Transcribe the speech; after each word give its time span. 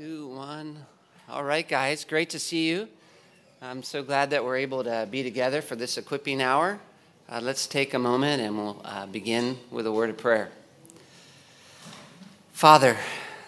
two, 0.00 0.28
one. 0.28 0.78
All 1.28 1.44
right, 1.44 1.68
guys, 1.68 2.06
great 2.06 2.30
to 2.30 2.38
see 2.38 2.66
you. 2.70 2.88
I'm 3.60 3.82
so 3.82 4.02
glad 4.02 4.30
that 4.30 4.42
we're 4.42 4.56
able 4.56 4.82
to 4.82 5.06
be 5.10 5.22
together 5.22 5.60
for 5.60 5.76
this 5.76 5.98
equipping 5.98 6.40
hour. 6.40 6.80
Uh, 7.28 7.40
let's 7.42 7.66
take 7.66 7.92
a 7.92 7.98
moment 7.98 8.40
and 8.40 8.56
we'll 8.56 8.80
uh, 8.82 9.04
begin 9.04 9.58
with 9.70 9.86
a 9.86 9.92
word 9.92 10.08
of 10.08 10.16
prayer. 10.16 10.48
Father, 12.54 12.96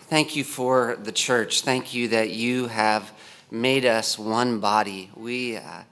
thank 0.08 0.36
you 0.36 0.44
for 0.44 0.98
the 1.02 1.10
church. 1.10 1.62
Thank 1.62 1.94
you 1.94 2.08
that 2.08 2.28
you 2.28 2.66
have 2.66 3.14
made 3.50 3.86
us 3.86 4.18
one 4.18 4.60
body. 4.60 5.10
We 5.16 5.56
uh, 5.56 5.84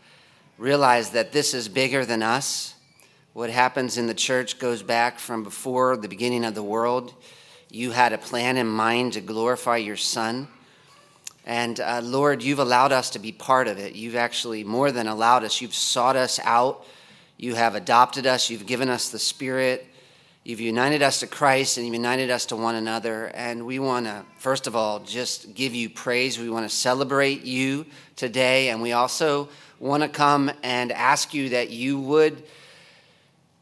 realize 0.59 1.09
that 1.13 1.33
this 1.33 1.55
is 1.55 1.71
bigger 1.71 2.05
than 2.05 2.23
us. 2.23 2.75
What 3.33 3.49
happens 3.49 3.97
in 3.97 4.09
the 4.09 4.15
church 4.15 4.59
goes 4.59 4.83
back 4.83 5.21
from 5.21 5.43
before 5.43 5.97
the 5.97 6.09
beginning 6.09 6.45
of 6.45 6.55
the 6.55 6.63
world. 6.63 7.15
You 7.73 7.93
had 7.93 8.13
a 8.13 8.19
plan 8.19 8.57
in 8.57 8.67
mind 8.67 9.13
to 9.13 9.21
glorify 9.21 9.77
your 9.77 9.97
Son. 9.97 10.49
And 11.47 11.79
uh, 11.79 12.01
Lord, 12.03 12.43
you've 12.43 12.59
allowed 12.59 12.91
us 12.91 13.11
to 13.11 13.21
be 13.21 13.31
part 13.31 13.69
of 13.69 13.79
it. 13.79 13.95
You've 13.95 14.17
actually, 14.17 14.65
more 14.65 14.91
than 14.91 15.07
allowed 15.07 15.45
us, 15.45 15.61
you've 15.61 15.75
sought 15.75 16.17
us 16.17 16.41
out. 16.43 16.85
You 17.37 17.55
have 17.55 17.77
adopted 17.77 18.27
us. 18.27 18.51
You've 18.51 18.67
given 18.67 18.89
us 18.89 19.11
the 19.11 19.21
Spirit. 19.21 19.87
You've 20.43 20.61
united 20.61 21.01
us 21.01 21.21
to 21.21 21.29
Christ 21.29 21.77
and 21.77 21.87
you've 21.87 21.95
united 21.95 22.29
us 22.29 22.47
to 22.47 22.57
one 22.57 22.75
another. 22.75 23.27
And 23.35 23.65
we 23.65 23.79
want 23.79 24.07
to, 24.07 24.25
first 24.39 24.67
of 24.67 24.75
all, 24.75 24.99
just 24.99 25.55
give 25.55 25.73
you 25.73 25.89
praise. 25.89 26.41
We 26.41 26.51
want 26.51 26.69
to 26.69 26.75
celebrate 26.75 27.45
you 27.45 27.87
today. 28.17 28.71
And 28.71 28.83
we 28.83 28.93
also 28.93 29.49
want 29.79 30.03
to 30.03 30.09
come 30.09 30.51
and 30.65 30.91
ask 30.91 31.33
you 31.35 31.51
that 31.51 31.71
you 31.71 32.01
would 32.01 32.43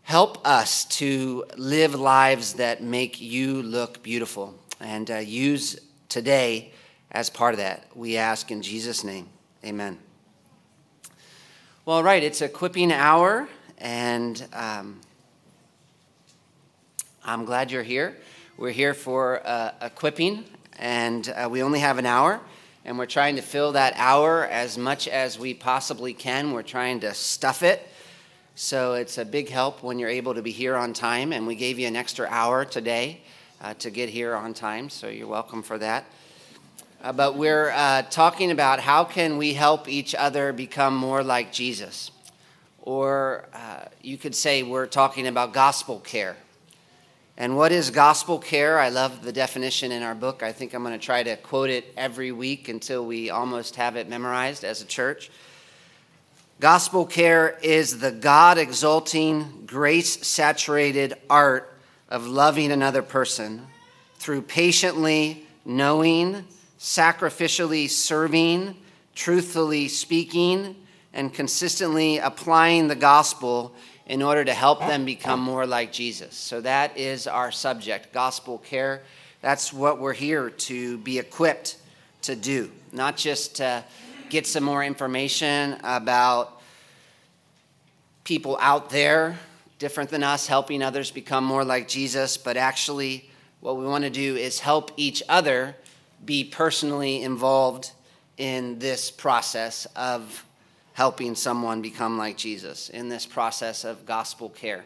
Help 0.09 0.39
us 0.49 0.87
to 0.87 1.45
live 1.59 1.95
lives 1.95 2.55
that 2.55 2.83
make 2.83 3.21
you 3.21 3.63
look 3.63 4.03
beautiful 4.03 4.59
and 4.81 5.11
uh, 5.11 5.17
use 5.17 5.79
today 6.09 6.73
as 7.13 7.29
part 7.29 7.53
of 7.53 7.59
that. 7.59 7.85
We 7.95 8.17
ask 8.17 8.51
in 8.51 8.63
Jesus' 8.63 9.05
name. 9.05 9.29
Amen. 9.63 9.99
Well, 11.85 12.03
right, 12.03 12.23
it's 12.23 12.41
equipping 12.41 12.91
hour, 12.91 13.51
and 13.77 14.43
um, 14.55 14.99
I'm 17.23 17.45
glad 17.45 17.71
you're 17.71 17.83
here. 17.83 18.17
We're 18.57 18.71
here 18.71 18.95
for 18.95 19.47
uh, 19.47 19.73
equipping, 19.83 20.47
and 20.79 21.31
uh, 21.37 21.51
we 21.51 21.63
only 21.63 21.81
have 21.81 21.99
an 21.99 22.07
hour, 22.07 22.41
and 22.87 22.97
we're 22.97 23.05
trying 23.05 23.37
to 23.37 23.43
fill 23.43 23.73
that 23.73 23.93
hour 23.99 24.47
as 24.47 24.79
much 24.79 25.07
as 25.07 25.39
we 25.39 25.53
possibly 25.53 26.15
can. 26.15 26.53
We're 26.53 26.63
trying 26.63 27.01
to 27.01 27.13
stuff 27.13 27.63
it 27.63 27.87
so 28.61 28.95
it's 28.95 29.19
a 29.19 29.25
big 29.25 29.49
help 29.49 29.85
when 29.85 30.01
you're 30.01 30.09
able 30.09 30.35
to 30.35 30.43
be 30.43 30.51
here 30.51 30.75
on 30.75 30.93
time. 30.93 31.33
And 31.33 31.47
we 31.47 31.55
gave 31.55 31.79
you 31.79 31.87
an 31.87 31.95
extra 31.95 32.27
hour 32.29 32.65
today 32.65 33.21
uh, 33.61 33.75
to 33.75 33.89
get 33.89 34.09
here 34.09 34.35
on 34.35 34.53
time. 34.53 34.91
So 34.91 35.07
you're 35.07 35.29
welcome 35.29 35.63
for 35.63 35.79
that. 35.79 36.07
Uh, 37.01 37.13
but 37.13 37.37
we're 37.37 37.71
uh, 37.71 38.03
talking 38.11 38.51
about 38.51 38.81
how 38.81 39.05
can 39.05 39.39
we 39.39 39.55
help 39.55 39.89
each 39.89 40.13
other 40.13 40.53
become 40.53 40.97
more 40.97 41.23
like 41.23 41.53
Jesus. 41.53 42.11
Or 42.83 43.49
uh, 43.55 43.85
you 44.03 44.19
could 44.19 44.35
say 44.35 44.65
we're 44.65 44.87
talking 44.87 45.29
about 45.29 45.53
gospel 45.53 46.01
care. 46.01 46.37
And 47.37 47.57
what 47.57 47.71
is 47.71 47.91
gospel 47.91 48.41
care? 48.41 48.81
I 48.81 48.89
love 48.89 49.23
the 49.23 49.33
definition 49.33 49.93
in 49.93 50.03
our 50.03 50.17
book. 50.17 50.43
I 50.43 50.51
think 50.51 50.75
I'm 50.75 50.83
going 50.83 50.99
to 50.99 51.07
try 51.07 51.23
to 51.23 51.37
quote 51.37 51.71
it 51.71 51.95
every 51.97 52.33
week 52.33 52.69
until 52.69 53.07
we 53.07 53.31
almost 53.31 53.77
have 53.77 53.95
it 53.95 54.09
memorized 54.09 54.65
as 54.65 54.83
a 54.83 54.85
church. 54.85 55.31
Gospel 56.61 57.07
care 57.07 57.57
is 57.63 58.01
the 58.01 58.11
God 58.11 58.59
exalting, 58.59 59.63
grace 59.65 60.27
saturated 60.27 61.15
art 61.31 61.73
of 62.09 62.27
loving 62.27 62.73
another 62.73 63.01
person 63.01 63.65
through 64.17 64.43
patiently 64.43 65.47
knowing, 65.65 66.45
sacrificially 66.77 67.89
serving, 67.89 68.75
truthfully 69.15 69.87
speaking, 69.87 70.75
and 71.13 71.33
consistently 71.33 72.19
applying 72.19 72.89
the 72.89 72.97
gospel 72.97 73.73
in 74.07 74.21
order 74.21 74.45
to 74.45 74.53
help 74.53 74.81
them 74.81 75.05
become 75.05 75.39
more 75.39 75.65
like 75.65 75.93
Jesus. 75.93 76.35
So 76.35 76.61
that 76.63 76.99
is 76.99 77.29
our 77.29 77.53
subject, 77.53 78.13
gospel 78.13 78.59
care. 78.59 79.05
That's 79.43 79.73
what 79.73 80.01
we're 80.01 80.13
here 80.13 80.51
to 80.51 80.99
be 80.99 81.21
equipped 81.21 81.77
to 82.23 82.35
do, 82.35 82.73
not 82.93 83.17
just 83.17 83.57
to 83.57 83.85
get 84.31 84.47
some 84.47 84.65
more 84.65 84.85
information 84.85 85.79
about 85.83 86.61
people 88.25 88.59
out 88.61 88.91
there 88.91 89.39
different 89.79 90.11
than 90.11 90.23
us 90.23 90.47
helping 90.47 90.83
others 90.83 91.11
become 91.11 91.45
more 91.45 91.65
like 91.65 91.89
Jesus, 91.89 92.37
but 92.37 92.57
actually, 92.57 93.31
what 93.61 93.77
we 93.77 93.87
want 93.87 94.05
to 94.05 94.11
do 94.11 94.37
is 94.37 94.61
help 94.61 94.91
each 94.97 95.23
other 95.29 95.75
be 96.25 96.45
personally 96.45 97.23
involved 97.23 97.93
in 98.37 98.79
this 98.79 99.11
process 99.11 99.87
of 99.97 100.45
helping 100.95 101.35
someone 101.35 101.81
become 101.81 102.19
like 102.19 102.37
Jesus, 102.37 102.89
in 102.89 103.09
this 103.09 103.25
process 103.25 103.85
of 103.85 104.05
gospel 104.05 104.49
care. 104.49 104.85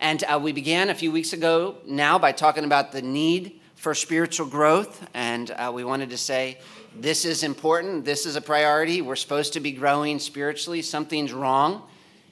And 0.00 0.22
uh, 0.24 0.38
we 0.42 0.52
began 0.52 0.90
a 0.90 0.94
few 0.94 1.12
weeks 1.12 1.32
ago 1.32 1.76
now 1.86 2.18
by 2.18 2.32
talking 2.32 2.64
about 2.64 2.92
the 2.92 3.02
need 3.02 3.60
for 3.76 3.94
spiritual 3.94 4.46
growth. 4.46 5.06
And 5.14 5.50
uh, 5.50 5.70
we 5.72 5.84
wanted 5.84 6.10
to 6.10 6.18
say 6.18 6.58
this 7.00 7.24
is 7.24 7.42
important. 7.42 8.04
This 8.04 8.26
is 8.26 8.36
a 8.36 8.40
priority. 8.40 9.02
We're 9.02 9.16
supposed 9.16 9.52
to 9.54 9.60
be 9.60 9.72
growing 9.72 10.18
spiritually. 10.18 10.82
Something's 10.82 11.32
wrong 11.32 11.82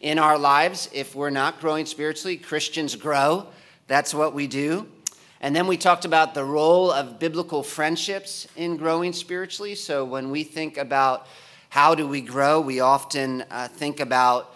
in 0.01 0.19
our 0.19 0.39
lives 0.39 0.89
if 0.93 1.15
we're 1.15 1.31
not 1.31 1.61
growing 1.61 1.87
spiritually. 1.87 2.37
Christians 2.37 2.97
grow. 2.97 3.47
That's 3.87 4.15
what 4.15 4.35
we 4.35 4.47
do. 4.47 4.87
And 5.41 5.55
then 5.55 5.67
we 5.67 5.77
talked 5.77 6.05
about 6.05 6.35
the 6.35 6.45
role 6.45 6.91
of 6.91 7.19
biblical 7.19 7.63
friendships 7.63 8.49
in 8.57 8.77
growing 8.77 9.13
spiritually. 9.13 9.75
So 9.75 10.05
when 10.05 10.31
we 10.31 10.43
think 10.43 10.79
about 10.79 11.27
how 11.69 11.95
do 11.95 12.07
we 12.07 12.21
grow, 12.21 12.61
we 12.61 12.81
often 12.81 13.45
uh, 13.51 13.69
think 13.69 14.01
about 14.01 14.55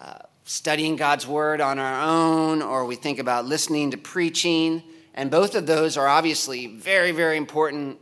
uh, 0.00 0.18
studying 0.44 0.96
God's 0.96 1.26
word 1.26 1.60
on 1.60 1.78
our 1.78 2.02
own, 2.02 2.60
or 2.60 2.84
we 2.84 2.96
think 2.96 3.18
about 3.18 3.46
listening 3.46 3.92
to 3.92 3.96
preaching. 3.96 4.82
And 5.14 5.30
both 5.30 5.54
of 5.54 5.66
those 5.66 5.96
are 5.96 6.06
obviously 6.06 6.66
very, 6.66 7.12
very 7.12 7.36
important 7.36 7.98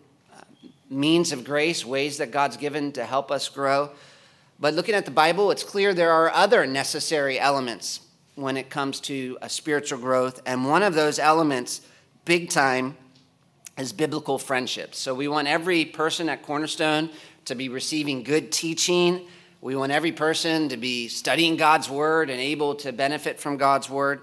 means 0.91 1.33
of 1.33 1.45
grace, 1.45 1.85
ways 1.85 2.19
that 2.19 2.31
God's 2.31 2.57
given 2.57 2.93
to 2.93 3.05
help 3.05 3.31
us 3.31 3.49
grow. 3.49 3.91
But 4.61 4.75
looking 4.75 4.95
at 4.95 5.05
the 5.05 5.11
Bible, 5.11 5.51
it's 5.51 5.63
clear 5.63 5.95
there 5.95 6.13
are 6.13 6.31
other 6.31 6.67
necessary 6.67 7.39
elements 7.39 8.01
when 8.35 8.57
it 8.57 8.71
comes 8.71 9.01
to 9.01 9.39
spiritual 9.49 9.99
growth. 9.99 10.41
And 10.47 10.67
one 10.67 10.83
of 10.83 10.95
those 10.95 11.19
elements, 11.19 11.81
big 12.25 12.51
time, 12.51 12.97
is 13.77 13.93
biblical 13.93 14.39
friendships. 14.39 14.99
So 14.99 15.15
we 15.15 15.29
want 15.29 15.47
every 15.47 15.85
person 15.85 16.29
at 16.29 16.43
Cornerstone 16.43 17.11
to 17.45 17.55
be 17.55 17.69
receiving 17.69 18.23
good 18.25 18.51
teaching. 18.51 19.27
We 19.61 19.77
want 19.77 19.93
every 19.93 20.13
person 20.13 20.69
to 20.71 20.77
be 20.77 21.09
studying 21.09 21.57
God's 21.57 21.89
word 21.89 22.31
and 22.31 22.41
able 22.41 22.75
to 22.77 22.93
benefit 22.93 23.39
from 23.41 23.57
God's 23.57 23.89
word. 23.89 24.23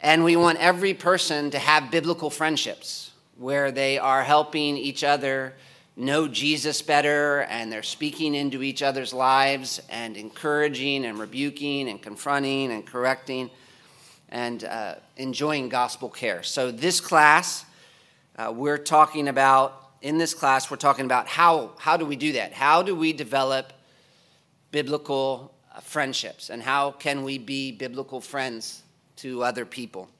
And 0.00 0.24
we 0.24 0.36
want 0.36 0.58
every 0.58 0.94
person 0.94 1.50
to 1.50 1.58
have 1.58 1.90
biblical 1.90 2.30
friendships 2.30 3.12
where 3.36 3.70
they 3.70 3.98
are 3.98 4.22
helping 4.22 4.76
each 4.76 5.04
other 5.04 5.54
know 5.96 6.28
Jesus 6.28 6.82
better 6.82 7.42
and 7.44 7.72
they're 7.72 7.82
speaking 7.82 8.34
into 8.34 8.62
each 8.62 8.82
other's 8.82 9.14
lives 9.14 9.80
and 9.88 10.16
encouraging 10.16 11.06
and 11.06 11.18
rebuking 11.18 11.88
and 11.88 12.02
confronting 12.02 12.70
and 12.70 12.86
correcting 12.86 13.50
and 14.28 14.64
uh, 14.64 14.96
enjoying 15.16 15.70
gospel 15.70 16.10
care. 16.10 16.42
So, 16.42 16.70
this 16.70 17.00
class, 17.00 17.64
uh, 18.36 18.52
we're 18.54 18.76
talking 18.78 19.28
about, 19.28 19.90
in 20.02 20.18
this 20.18 20.34
class, 20.34 20.70
we're 20.70 20.76
talking 20.76 21.06
about 21.06 21.28
how, 21.28 21.72
how 21.78 21.96
do 21.96 22.04
we 22.04 22.16
do 22.16 22.32
that? 22.32 22.52
How 22.52 22.82
do 22.82 22.94
we 22.94 23.14
develop 23.14 23.72
biblical 24.72 25.54
uh, 25.74 25.80
friendships 25.80 26.50
and 26.50 26.62
how 26.62 26.90
can 26.90 27.22
we 27.24 27.38
be 27.38 27.72
biblical 27.72 28.20
friends 28.20 28.82
to 29.16 29.42
other 29.42 29.64
people? 29.64 30.10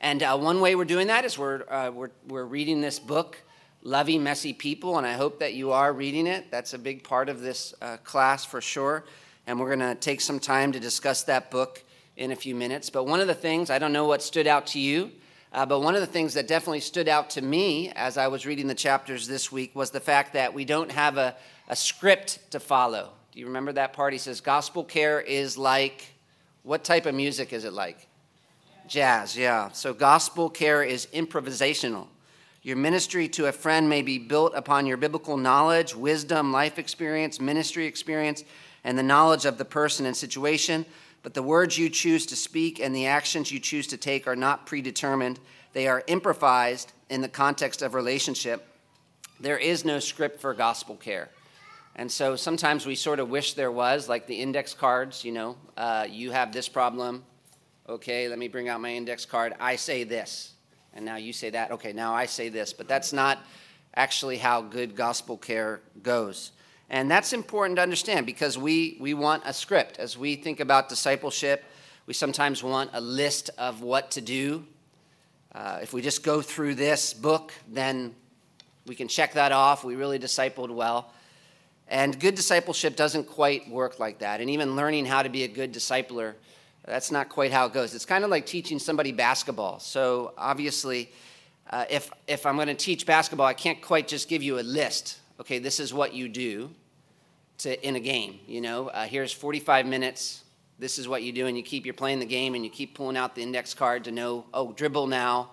And 0.00 0.22
uh, 0.22 0.38
one 0.38 0.62
way 0.62 0.76
we're 0.76 0.86
doing 0.86 1.08
that 1.08 1.26
is 1.26 1.36
we're, 1.36 1.64
uh, 1.68 1.90
we're, 1.90 2.10
we're 2.26 2.44
reading 2.44 2.80
this 2.80 2.98
book 2.98 3.36
loving 3.82 4.22
messy 4.22 4.52
people, 4.52 4.98
and 4.98 5.06
I 5.06 5.14
hope 5.14 5.38
that 5.40 5.54
you 5.54 5.72
are 5.72 5.92
reading 5.92 6.26
it. 6.26 6.50
That's 6.50 6.74
a 6.74 6.78
big 6.78 7.02
part 7.02 7.28
of 7.28 7.40
this 7.40 7.74
uh, 7.80 7.96
class 7.98 8.44
for 8.44 8.60
sure. 8.60 9.04
And 9.46 9.58
we're 9.58 9.74
going 9.74 9.94
to 9.94 9.94
take 9.94 10.20
some 10.20 10.38
time 10.38 10.72
to 10.72 10.80
discuss 10.80 11.22
that 11.24 11.50
book 11.50 11.82
in 12.16 12.30
a 12.30 12.36
few 12.36 12.54
minutes. 12.54 12.90
But 12.90 13.04
one 13.04 13.20
of 13.20 13.26
the 13.26 13.34
things, 13.34 13.70
I 13.70 13.78
don't 13.78 13.92
know 13.92 14.06
what 14.06 14.22
stood 14.22 14.46
out 14.46 14.66
to 14.68 14.80
you, 14.80 15.10
uh, 15.52 15.66
but 15.66 15.80
one 15.80 15.94
of 15.94 16.00
the 16.00 16.06
things 16.06 16.34
that 16.34 16.46
definitely 16.46 16.80
stood 16.80 17.08
out 17.08 17.30
to 17.30 17.42
me 17.42 17.90
as 17.96 18.16
I 18.16 18.28
was 18.28 18.46
reading 18.46 18.66
the 18.66 18.74
chapters 18.74 19.26
this 19.26 19.50
week 19.50 19.74
was 19.74 19.90
the 19.90 20.00
fact 20.00 20.34
that 20.34 20.54
we 20.54 20.64
don't 20.64 20.92
have 20.92 21.16
a, 21.16 21.34
a 21.68 21.74
script 21.74 22.38
to 22.52 22.60
follow. 22.60 23.10
Do 23.32 23.40
you 23.40 23.46
remember 23.46 23.72
that 23.72 23.92
part? 23.92 24.12
He 24.12 24.18
says, 24.18 24.40
Gospel 24.40 24.84
care 24.84 25.20
is 25.20 25.56
like, 25.56 26.14
what 26.62 26.84
type 26.84 27.06
of 27.06 27.14
music 27.14 27.52
is 27.52 27.64
it 27.64 27.72
like? 27.72 28.06
Jazz, 28.86 29.36
yeah. 29.36 29.70
So 29.70 29.94
gospel 29.94 30.50
care 30.50 30.82
is 30.82 31.06
improvisational. 31.14 32.08
Your 32.62 32.76
ministry 32.76 33.26
to 33.28 33.46
a 33.46 33.52
friend 33.52 33.88
may 33.88 34.02
be 34.02 34.18
built 34.18 34.54
upon 34.54 34.84
your 34.84 34.98
biblical 34.98 35.38
knowledge, 35.38 35.94
wisdom, 35.94 36.52
life 36.52 36.78
experience, 36.78 37.40
ministry 37.40 37.86
experience, 37.86 38.44
and 38.84 38.98
the 38.98 39.02
knowledge 39.02 39.46
of 39.46 39.56
the 39.56 39.64
person 39.64 40.04
and 40.04 40.14
situation. 40.14 40.84
But 41.22 41.32
the 41.32 41.42
words 41.42 41.78
you 41.78 41.88
choose 41.88 42.26
to 42.26 42.36
speak 42.36 42.78
and 42.78 42.94
the 42.94 43.06
actions 43.06 43.50
you 43.50 43.60
choose 43.60 43.86
to 43.88 43.96
take 43.96 44.26
are 44.26 44.36
not 44.36 44.66
predetermined. 44.66 45.40
They 45.72 45.86
are 45.88 46.02
improvised 46.06 46.92
in 47.08 47.22
the 47.22 47.28
context 47.28 47.82
of 47.82 47.94
relationship. 47.94 48.66
there 49.40 49.58
is 49.58 49.86
no 49.86 49.98
script 49.98 50.38
for 50.38 50.52
gospel 50.52 50.96
care. 50.96 51.30
And 51.96 52.12
so 52.12 52.36
sometimes 52.36 52.84
we 52.84 52.94
sort 52.94 53.18
of 53.20 53.30
wish 53.30 53.54
there 53.54 53.72
was, 53.72 54.06
like 54.06 54.26
the 54.26 54.34
index 54.34 54.74
cards, 54.74 55.24
you 55.24 55.32
know, 55.32 55.56
uh, 55.78 56.06
you 56.08 56.30
have 56.30 56.52
this 56.52 56.68
problem. 56.68 57.24
Okay, 57.88 58.28
let 58.28 58.38
me 58.38 58.48
bring 58.48 58.68
out 58.68 58.82
my 58.82 58.92
index 58.94 59.24
card. 59.24 59.54
I 59.58 59.76
say 59.76 60.04
this. 60.04 60.52
And 60.94 61.04
now 61.04 61.16
you 61.16 61.32
say 61.32 61.50
that. 61.50 61.70
Okay, 61.72 61.92
now 61.92 62.14
I 62.14 62.26
say 62.26 62.48
this. 62.48 62.72
But 62.72 62.88
that's 62.88 63.12
not 63.12 63.38
actually 63.94 64.38
how 64.38 64.62
good 64.62 64.94
gospel 64.94 65.36
care 65.36 65.80
goes. 66.02 66.52
And 66.88 67.10
that's 67.10 67.32
important 67.32 67.76
to 67.76 67.82
understand 67.82 68.26
because 68.26 68.58
we, 68.58 68.96
we 69.00 69.14
want 69.14 69.44
a 69.46 69.52
script. 69.52 69.98
As 69.98 70.18
we 70.18 70.34
think 70.34 70.58
about 70.58 70.88
discipleship, 70.88 71.64
we 72.06 72.14
sometimes 72.14 72.62
want 72.62 72.90
a 72.92 73.00
list 73.00 73.50
of 73.58 73.82
what 73.82 74.10
to 74.12 74.20
do. 74.20 74.64
Uh, 75.54 75.78
if 75.82 75.92
we 75.92 76.02
just 76.02 76.24
go 76.24 76.42
through 76.42 76.74
this 76.74 77.14
book, 77.14 77.52
then 77.68 78.14
we 78.86 78.96
can 78.96 79.06
check 79.06 79.34
that 79.34 79.52
off. 79.52 79.84
We 79.84 79.94
really 79.94 80.18
discipled 80.18 80.70
well. 80.70 81.12
And 81.86 82.18
good 82.18 82.34
discipleship 82.34 82.96
doesn't 82.96 83.24
quite 83.28 83.68
work 83.68 83.98
like 84.00 84.20
that. 84.20 84.40
And 84.40 84.50
even 84.50 84.76
learning 84.76 85.06
how 85.06 85.22
to 85.22 85.28
be 85.28 85.44
a 85.44 85.48
good 85.48 85.72
discipler, 85.72 86.34
that's 86.90 87.10
not 87.10 87.28
quite 87.28 87.52
how 87.52 87.66
it 87.66 87.72
goes. 87.72 87.94
It's 87.94 88.04
kind 88.04 88.24
of 88.24 88.30
like 88.30 88.46
teaching 88.46 88.78
somebody 88.78 89.12
basketball. 89.12 89.78
So 89.78 90.34
obviously, 90.36 91.10
uh, 91.70 91.84
if, 91.88 92.10
if 92.26 92.44
I'm 92.46 92.56
going 92.56 92.68
to 92.68 92.74
teach 92.74 93.06
basketball, 93.06 93.46
I 93.46 93.54
can't 93.54 93.80
quite 93.80 94.08
just 94.08 94.28
give 94.28 94.42
you 94.42 94.58
a 94.58 94.62
list. 94.62 95.18
Okay, 95.40 95.58
this 95.58 95.78
is 95.78 95.94
what 95.94 96.12
you 96.14 96.28
do 96.28 96.70
to, 97.58 97.86
in 97.86 97.96
a 97.96 98.00
game. 98.00 98.40
You 98.46 98.60
know, 98.60 98.88
uh, 98.88 99.04
here's 99.04 99.32
45 99.32 99.86
minutes. 99.86 100.42
This 100.78 100.98
is 100.98 101.06
what 101.06 101.22
you 101.22 101.32
do, 101.32 101.46
and 101.46 101.56
you 101.56 101.62
keep 101.62 101.84
you're 101.84 101.94
playing 101.94 102.18
the 102.18 102.26
game, 102.26 102.54
and 102.54 102.64
you 102.64 102.70
keep 102.70 102.94
pulling 102.94 103.16
out 103.16 103.34
the 103.34 103.42
index 103.42 103.72
card 103.72 104.04
to 104.04 104.10
know. 104.10 104.46
Oh, 104.52 104.72
dribble 104.72 105.06
now. 105.06 105.50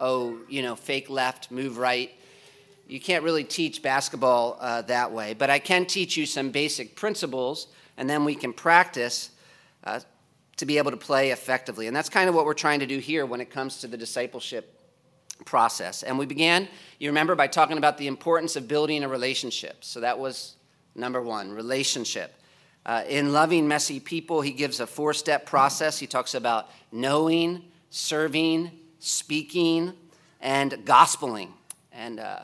Oh, 0.00 0.38
you 0.48 0.62
know, 0.62 0.74
fake 0.74 1.10
left, 1.10 1.50
move 1.50 1.76
right 1.76 2.12
you 2.88 2.98
can't 2.98 3.22
really 3.22 3.44
teach 3.44 3.82
basketball 3.82 4.56
uh, 4.60 4.80
that 4.82 5.12
way, 5.12 5.34
but 5.34 5.50
I 5.50 5.58
can 5.58 5.84
teach 5.84 6.16
you 6.16 6.24
some 6.24 6.50
basic 6.50 6.96
principles, 6.96 7.66
and 7.98 8.08
then 8.08 8.24
we 8.24 8.34
can 8.34 8.54
practice 8.54 9.30
uh, 9.84 10.00
to 10.58 10.66
be 10.66 10.78
able 10.78 10.90
to 10.90 10.96
play 10.96 11.30
effectively. 11.30 11.86
And 11.86 11.96
that's 11.96 12.08
kind 12.08 12.28
of 12.28 12.34
what 12.34 12.44
we're 12.44 12.54
trying 12.54 12.80
to 12.80 12.86
do 12.86 12.98
here 12.98 13.24
when 13.24 13.40
it 13.40 13.50
comes 13.50 13.78
to 13.78 13.86
the 13.86 13.96
discipleship 13.96 14.74
process. 15.44 16.02
And 16.02 16.18
we 16.18 16.26
began, 16.26 16.68
you 16.98 17.08
remember, 17.08 17.34
by 17.34 17.46
talking 17.46 17.78
about 17.78 17.96
the 17.96 18.08
importance 18.08 18.56
of 18.56 18.68
building 18.68 19.04
a 19.04 19.08
relationship. 19.08 19.84
So 19.84 20.00
that 20.00 20.18
was 20.18 20.56
number 20.94 21.22
one 21.22 21.52
relationship. 21.52 22.34
Uh, 22.84 23.04
in 23.08 23.32
Loving 23.32 23.68
Messy 23.68 24.00
People, 24.00 24.40
he 24.40 24.50
gives 24.50 24.80
a 24.80 24.86
four 24.86 25.14
step 25.14 25.46
process. 25.46 25.98
He 25.98 26.06
talks 26.06 26.34
about 26.34 26.70
knowing, 26.90 27.62
serving, 27.90 28.70
speaking, 28.98 29.92
and 30.40 30.72
gospeling. 30.84 31.50
And 31.92 32.18
uh, 32.18 32.40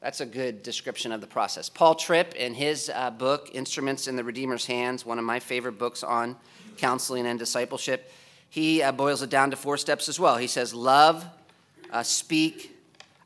that's 0.00 0.20
a 0.20 0.26
good 0.26 0.62
description 0.62 1.12
of 1.12 1.20
the 1.20 1.26
process. 1.26 1.68
Paul 1.68 1.94
Tripp, 1.94 2.34
in 2.34 2.54
his 2.54 2.90
uh, 2.94 3.10
book, 3.10 3.50
Instruments 3.52 4.08
in 4.08 4.16
the 4.16 4.24
Redeemer's 4.24 4.64
Hands, 4.64 5.04
one 5.04 5.18
of 5.18 5.24
my 5.24 5.40
favorite 5.40 5.78
books 5.78 6.02
on 6.02 6.36
counseling 6.76 7.26
and 7.26 7.38
discipleship, 7.38 8.12
he 8.48 8.82
uh, 8.82 8.92
boils 8.92 9.22
it 9.22 9.30
down 9.30 9.50
to 9.52 9.56
four 9.56 9.76
steps 9.76 10.08
as 10.08 10.18
well. 10.18 10.36
He 10.36 10.48
says, 10.48 10.74
Love, 10.74 11.24
uh, 11.90 12.02
speak, 12.02 12.76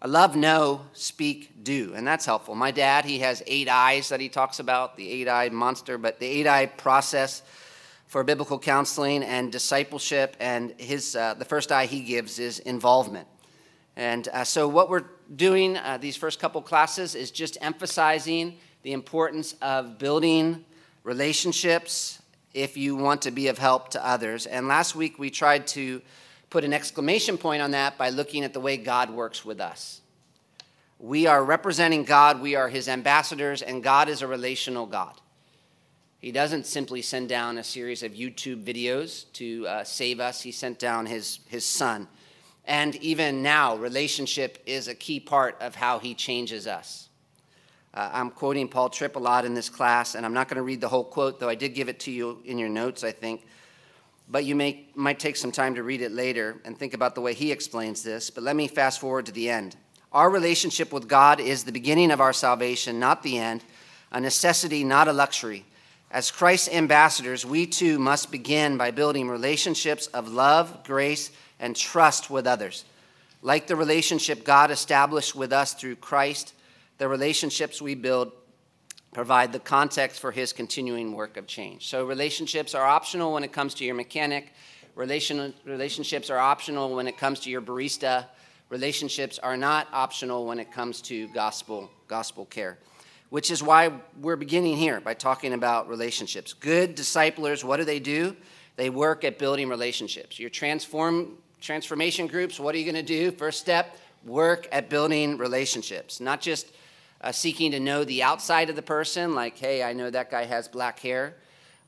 uh, 0.03 0.09
love, 0.09 0.37
know, 0.37 0.83
speak, 0.93 1.65
do. 1.65 1.95
And 1.95 2.07
that's 2.07 2.27
helpful. 2.27 2.55
My 2.55 2.71
dad, 2.71 3.07
he 3.07 3.21
has 3.21 3.43
eight 3.47 3.69
eyes 3.69 4.11
that 4.11 4.21
he 4.21 4.29
talks 4.29 4.59
about, 4.59 4.97
the 4.97 5.09
eight 5.09 5.29
eyed 5.29 5.53
monster, 5.53 5.97
but 5.97 6.21
the 6.21 6.27
eight 6.27 6.47
eye 6.47 6.67
process 6.67 7.43
for 8.07 8.23
biblical 8.23 8.59
counseling 8.59 9.23
and 9.23 9.51
discipleship. 9.51 10.37
And 10.41 10.75
his, 10.79 11.17
uh, 11.17 11.35
the 11.35 11.47
first 11.47 11.73
eye 11.73 11.87
he 11.87 12.03
gives 12.03 12.39
is 12.39 12.59
involvement. 12.59 13.27
And 13.97 14.29
uh, 14.29 14.45
so, 14.45 14.69
what 14.69 14.91
we're 14.91 15.05
doing 15.35 15.79
these 16.01 16.17
first 16.17 16.41
couple 16.41 16.61
classes 16.61 17.15
is 17.15 17.31
just 17.31 17.57
emphasizing 17.61 18.59
the 18.83 18.93
importance 18.93 19.55
of 19.63 19.99
building 19.99 20.65
relationships 21.05 22.21
if 22.55 22.77
you 22.77 22.97
want 22.97 23.23
to 23.23 23.31
be 23.31 23.49
of 23.49 23.59
help 23.59 23.91
to 23.91 24.07
others. 24.07 24.47
And 24.47 24.69
last 24.69 24.95
week, 24.95 25.19
we 25.19 25.29
tried 25.29 25.67
to 25.69 26.01
put 26.51 26.65
an 26.65 26.73
exclamation 26.73 27.37
point 27.37 27.61
on 27.61 27.73
that 27.73 27.99
by 27.99 28.11
looking 28.11 28.45
at 28.45 28.53
the 28.53 28.61
way 28.61 28.77
God 28.77 29.11
works 29.11 29.45
with 29.45 29.61
us. 29.61 30.01
We 31.01 31.27
are 31.27 31.45
representing 31.45 32.05
God, 32.05 32.41
we 32.41 32.55
are 32.55 32.69
his 32.69 32.89
ambassadors, 32.89 33.61
and 33.61 33.83
God 33.83 34.09
is 34.09 34.23
a 34.23 34.27
relational 34.27 34.87
God. 34.87 35.21
He 36.21 36.33
doesn't 36.33 36.65
simply 36.65 37.03
send 37.03 37.29
down 37.29 37.59
a 37.59 37.65
series 37.65 38.03
of 38.03 38.13
YouTube 38.13 38.65
videos 38.65 39.31
to 39.35 39.67
uh, 39.67 39.85
save 39.85 40.21
us, 40.21 40.41
he 40.41 40.53
sent 40.53 40.79
down 40.79 41.05
his, 41.05 41.41
his 41.49 41.67
son. 41.67 42.09
And 42.65 42.95
even 42.97 43.43
now, 43.43 43.77
relationship 43.77 44.63
is 44.65 44.89
a 44.89 44.95
key 44.95 45.21
part 45.21 45.61
of 45.61 45.75
how 45.75 45.99
he 45.99 46.15
changes 46.15 46.67
us. 46.67 47.11
Uh, 47.95 48.11
I'm 48.13 48.31
quoting 48.31 48.67
Paul 48.67 48.89
Tripp 48.89 49.15
a 49.15 49.21
lot 49.21 49.45
in 49.45 49.55
this 49.55 49.69
class, 49.69 50.17
and 50.17 50.27
I'm 50.27 50.35
not 50.35 50.49
going 50.49 50.57
to 50.57 50.63
read 50.63 50.81
the 50.81 50.89
whole 50.89 51.05
quote, 51.05 51.39
though 51.39 51.49
I 51.49 51.55
did 51.55 51.75
give 51.75 51.89
it 51.89 52.01
to 52.01 52.11
you 52.11 52.41
in 52.45 52.59
your 52.59 52.69
notes, 52.69 53.05
I 53.05 53.13
think. 53.13 53.47
But 54.29 54.45
you 54.45 54.57
may, 54.57 54.87
might 54.97 55.21
take 55.21 55.37
some 55.37 55.53
time 55.53 55.77
to 55.77 55.85
read 55.85 56.03
it 56.03 56.11
later 56.11 56.61
and 56.65 56.77
think 56.77 56.95
about 56.95 57.15
the 57.15 57.21
way 57.21 57.35
he 57.35 57.53
explains 57.53 58.03
this. 58.03 58.31
But 58.31 58.43
let 58.43 58.57
me 58.57 58.67
fast 58.67 59.01
forward 59.01 59.27
to 59.27 59.33
the 59.33 59.49
end. 59.49 59.77
Our 60.11 60.29
relationship 60.29 60.93
with 60.93 61.07
God 61.07 61.39
is 61.39 61.63
the 61.63 61.73
beginning 61.73 62.11
of 62.11 62.21
our 62.21 62.33
salvation, 62.33 62.99
not 62.99 63.23
the 63.23 63.39
end, 63.39 63.63
a 64.11 64.21
necessity, 64.21 64.83
not 64.83 65.07
a 65.07 65.13
luxury. 65.13 65.65
As 66.11 66.31
Christ's 66.31 66.71
ambassadors, 66.73 67.45
we 67.45 67.67
too 67.67 67.99
must 67.99 68.33
begin 68.33 68.77
by 68.77 68.91
building 68.91 69.29
relationships 69.29 70.09
of 70.09 70.29
love, 70.29 70.83
grace, 70.85 71.31
and 71.61 71.77
trust 71.77 72.31
with 72.31 72.47
others. 72.47 72.85
Like 73.43 73.67
the 73.67 73.77
relationship 73.77 74.45
God 74.45 74.71
established 74.71 75.35
with 75.37 75.53
us 75.53 75.75
through 75.75 75.97
Christ, 75.97 76.54
the 76.99 77.09
relationships 77.09 77.83
we 77.83 77.95
build 77.95 78.33
provide 79.13 79.53
the 79.53 79.61
context 79.61 80.21
for 80.21 80.33
his 80.33 80.53
continuing 80.53 81.13
work 81.13 81.37
of 81.37 81.47
change. 81.47 81.89
So, 81.89 82.05
relationships 82.05 82.75
are 82.75 82.85
optional 82.85 83.33
when 83.33 83.45
it 83.45 83.53
comes 83.53 83.75
to 83.75 83.85
your 83.85 83.95
mechanic, 83.95 84.53
Relation, 84.95 85.53
relationships 85.65 86.31
are 86.31 86.39
optional 86.39 86.95
when 86.95 87.09
it 87.09 87.19
comes 87.19 87.41
to 87.41 87.51
your 87.51 87.61
barista, 87.61 88.27
relationships 88.69 89.41
are 89.41 89.57
not 89.57 89.89
optional 89.93 90.47
when 90.47 90.61
it 90.61 90.71
comes 90.71 91.03
to 91.03 91.27
gospel, 91.29 91.91
gospel 92.07 92.45
care. 92.47 92.79
Which 93.31 93.51
is 93.51 93.61
why 93.61 93.91
we're 94.21 94.37
beginning 94.37 94.77
here 94.77 95.01
by 95.01 95.15
talking 95.15 95.53
about 95.53 95.89
relationships. 95.89 96.53
Good 96.53 96.95
disciplers, 96.95 97.65
what 97.65 97.79
do 97.79 97.85
they 97.85 97.99
do? 97.99 98.37
They 98.77 98.89
work 98.89 99.25
at 99.25 99.37
building 99.37 99.69
relationships. 99.69 100.39
Your 100.39 100.51
transform 100.51 101.39
transformation 101.61 102.29
groups, 102.29 102.61
what 102.61 102.73
are 102.77 102.79
you 102.79 102.85
going 102.85 102.95
to 102.95 103.03
do? 103.03 103.33
First 103.33 103.59
step, 103.59 103.97
work 104.25 104.69
at 104.71 104.89
building 104.89 105.39
relationships, 105.39 106.21
not 106.21 106.41
just 106.41 106.69
uh, 107.25 107.33
seeking 107.33 107.71
to 107.71 107.81
know 107.81 108.05
the 108.05 108.23
outside 108.23 108.69
of 108.69 108.77
the 108.77 108.83
person, 108.83 109.35
like, 109.35 109.57
hey, 109.57 109.83
I 109.83 109.95
know 109.95 110.11
that 110.11 110.31
guy 110.31 110.45
has 110.45 110.69
black 110.69 110.99
hair, 110.99 111.37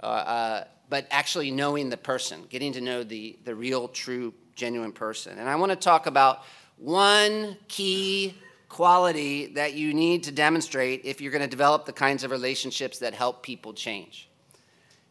uh, 0.02 0.06
uh, 0.06 0.64
but 0.88 1.06
actually 1.10 1.50
knowing 1.50 1.90
the 1.90 1.96
person, 1.98 2.44
getting 2.48 2.72
to 2.72 2.80
know 2.80 3.04
the, 3.04 3.38
the 3.44 3.54
real, 3.54 3.86
true, 3.86 4.32
genuine 4.54 4.92
person. 4.92 5.38
And 5.38 5.46
I 5.46 5.56
want 5.56 5.72
to 5.72 5.76
talk 5.76 6.06
about 6.06 6.42
one 6.78 7.58
key 7.68 8.34
quality 8.70 9.48
that 9.48 9.74
you 9.74 9.92
need 9.92 10.24
to 10.24 10.32
demonstrate 10.32 11.02
if 11.04 11.20
you're 11.20 11.32
going 11.32 11.42
to 11.42 11.48
develop 11.48 11.84
the 11.84 11.92
kinds 11.92 12.24
of 12.24 12.30
relationships 12.30 13.00
that 13.00 13.12
help 13.12 13.42
people 13.42 13.74
change. 13.74 14.30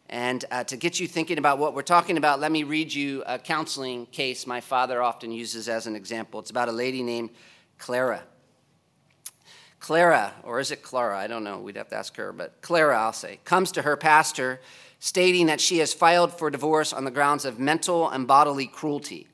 And 0.10 0.44
uh, 0.50 0.64
to 0.64 0.76
get 0.76 1.00
you 1.00 1.08
thinking 1.08 1.38
about 1.38 1.60
what 1.60 1.76
we're 1.76 1.84
talking 1.84 2.18
about, 2.18 2.40
let 2.40 2.52
me 2.52 2.64
read 2.64 2.92
you 2.92 3.24
a 3.28 3.38
counseling 3.38 4.08
case 4.08 4.48
my 4.48 4.60
father 4.60 5.04
often 5.04 5.32
uses 5.32 5.70
as 5.70 5.86
an 5.86 5.96
example. 5.96 6.40
It's 6.40 6.50
about 6.50 6.68
a 6.68 6.72
lady 6.72 7.04
named 7.04 7.30
Clara. 7.78 8.24
Clara, 9.86 10.34
or 10.42 10.60
is 10.60 10.72
it 10.72 10.82
Clara? 10.82 11.16
I 11.16 11.28
don't 11.28 11.44
know. 11.44 11.60
We'd 11.60 11.76
have 11.76 11.90
to 11.90 11.96
ask 11.96 12.16
her, 12.16 12.34
but 12.34 12.60
Clara, 12.64 13.00
I'll 13.00 13.14
say, 13.14 13.38
comes 13.46 13.72
to 13.74 13.84
her 13.84 13.96
pastor 13.96 14.60
stating 15.00 15.46
that 15.46 15.62
she 15.62 15.78
has 15.78 15.94
filed 15.94 16.34
for 16.34 16.50
divorce 16.50 16.92
on 16.92 17.06
the 17.06 17.12
grounds 17.12 17.46
of 17.46 17.60
mental 17.60 18.10
and 18.10 18.26
bodily 18.26 18.66
cruelty. 18.66 19.28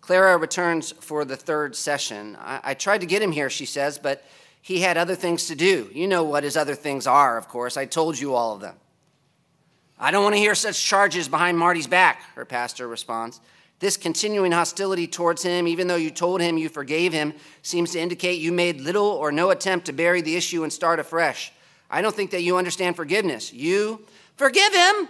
Clara 0.00 0.36
returns 0.36 0.92
for 0.92 1.24
the 1.24 1.36
third 1.36 1.74
session. 1.74 2.36
I, 2.38 2.60
I 2.62 2.74
tried 2.74 3.00
to 3.00 3.06
get 3.08 3.20
him 3.20 3.32
here, 3.32 3.50
she 3.50 3.66
says, 3.66 3.98
but 3.98 4.24
he 4.62 4.78
had 4.78 4.96
other 4.96 5.16
things 5.16 5.48
to 5.48 5.56
do. 5.56 5.90
You 5.92 6.06
know 6.06 6.22
what 6.22 6.44
his 6.44 6.56
other 6.56 6.76
things 6.76 7.08
are, 7.08 7.36
of 7.36 7.48
course. 7.48 7.76
I 7.76 7.84
told 7.84 8.16
you 8.16 8.32
all 8.32 8.54
of 8.54 8.60
them. 8.60 8.76
I 9.98 10.12
don't 10.12 10.22
want 10.22 10.36
to 10.36 10.40
hear 10.40 10.54
such 10.54 10.80
charges 10.80 11.26
behind 11.26 11.58
Marty's 11.58 11.88
back, 11.88 12.22
her 12.36 12.44
pastor 12.44 12.86
responds. 12.86 13.40
This 13.80 13.96
continuing 13.96 14.52
hostility 14.52 15.06
towards 15.06 15.42
him, 15.42 15.66
even 15.66 15.88
though 15.88 15.96
you 15.96 16.10
told 16.10 16.40
him 16.40 16.56
you 16.56 16.68
forgave 16.68 17.12
him, 17.12 17.34
seems 17.62 17.92
to 17.92 18.00
indicate 18.00 18.40
you 18.40 18.52
made 18.52 18.80
little 18.80 19.06
or 19.06 19.32
no 19.32 19.50
attempt 19.50 19.86
to 19.86 19.92
bury 19.92 20.20
the 20.20 20.36
issue 20.36 20.62
and 20.62 20.72
start 20.72 21.00
afresh. 21.00 21.52
I 21.90 22.00
don't 22.00 22.14
think 22.14 22.30
that 22.30 22.42
you 22.42 22.56
understand 22.56 22.96
forgiveness. 22.96 23.52
You 23.52 24.06
forgive 24.36 24.72
him. 24.72 25.08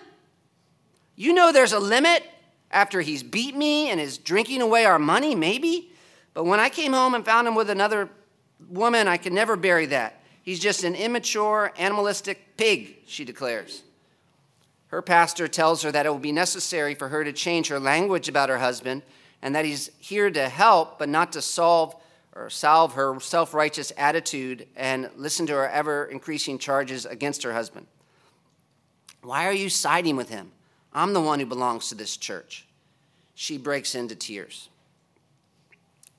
You 1.17 1.33
know 1.33 1.53
there's 1.53 1.73
a 1.73 1.79
limit 1.79 2.25
after 2.71 3.01
he's 3.01 3.23
beat 3.23 3.55
me 3.55 3.91
and 3.91 4.01
is 4.01 4.19
drinking 4.19 4.61
away 4.61 4.85
our 4.85 4.99
money, 4.99 5.35
maybe. 5.35 5.93
But 6.33 6.45
when 6.45 6.59
I 6.59 6.69
came 6.69 6.93
home 6.93 7.15
and 7.15 7.25
found 7.25 7.47
him 7.47 7.55
with 7.55 7.71
another 7.71 8.09
woman, 8.69 9.07
I 9.07 9.17
could 9.17 9.33
never 9.33 9.57
bury 9.57 9.87
that. 9.87 10.21
He's 10.43 10.59
just 10.59 10.85
an 10.85 10.95
immature, 10.95 11.73
animalistic 11.79 12.57
pig, 12.57 12.97
she 13.07 13.25
declares. 13.25 13.83
Her 14.95 15.03
pastor 15.03 15.49
tells 15.49 15.83
her 15.83 15.91
that 15.91 16.07
it 16.07 16.09
will 16.09 16.21
be 16.21 16.31
necessary 16.31 16.95
for 16.95 17.09
her 17.09 17.25
to 17.25 17.33
change 17.33 17.67
her 17.67 17.81
language 17.81 18.29
about 18.29 18.49
her 18.49 18.59
husband 18.59 19.03
and 19.43 19.53
that 19.57 19.65
he's 19.65 19.91
here 19.99 20.31
to 20.31 20.49
help 20.49 21.01
but 21.01 21.09
not 21.09 21.33
to 21.33 21.43
solve 21.43 21.97
or 22.33 22.49
salve 22.49 22.93
her 22.93 23.19
self 23.19 23.55
righteous 23.55 23.91
attitude 23.97 24.69
and 24.77 25.11
listen 25.17 25.47
to 25.47 25.53
her 25.53 25.69
ever 25.69 26.05
increasing 26.05 26.61
charges 26.61 27.07
against 27.07 27.43
her 27.43 27.53
husband. 27.53 27.89
Why 29.23 29.47
are 29.47 29.53
you 29.53 29.69
siding 29.69 30.15
with 30.15 30.29
him? 30.29 30.53
I'm 30.93 31.13
the 31.13 31.21
one 31.21 31.41
who 31.41 31.47
belongs 31.47 31.89
to 31.89 31.97
this 31.97 32.17
church. 32.17 32.65
She 33.35 33.59
breaks 33.59 33.97
into 33.97 34.15
tears. 34.15 34.69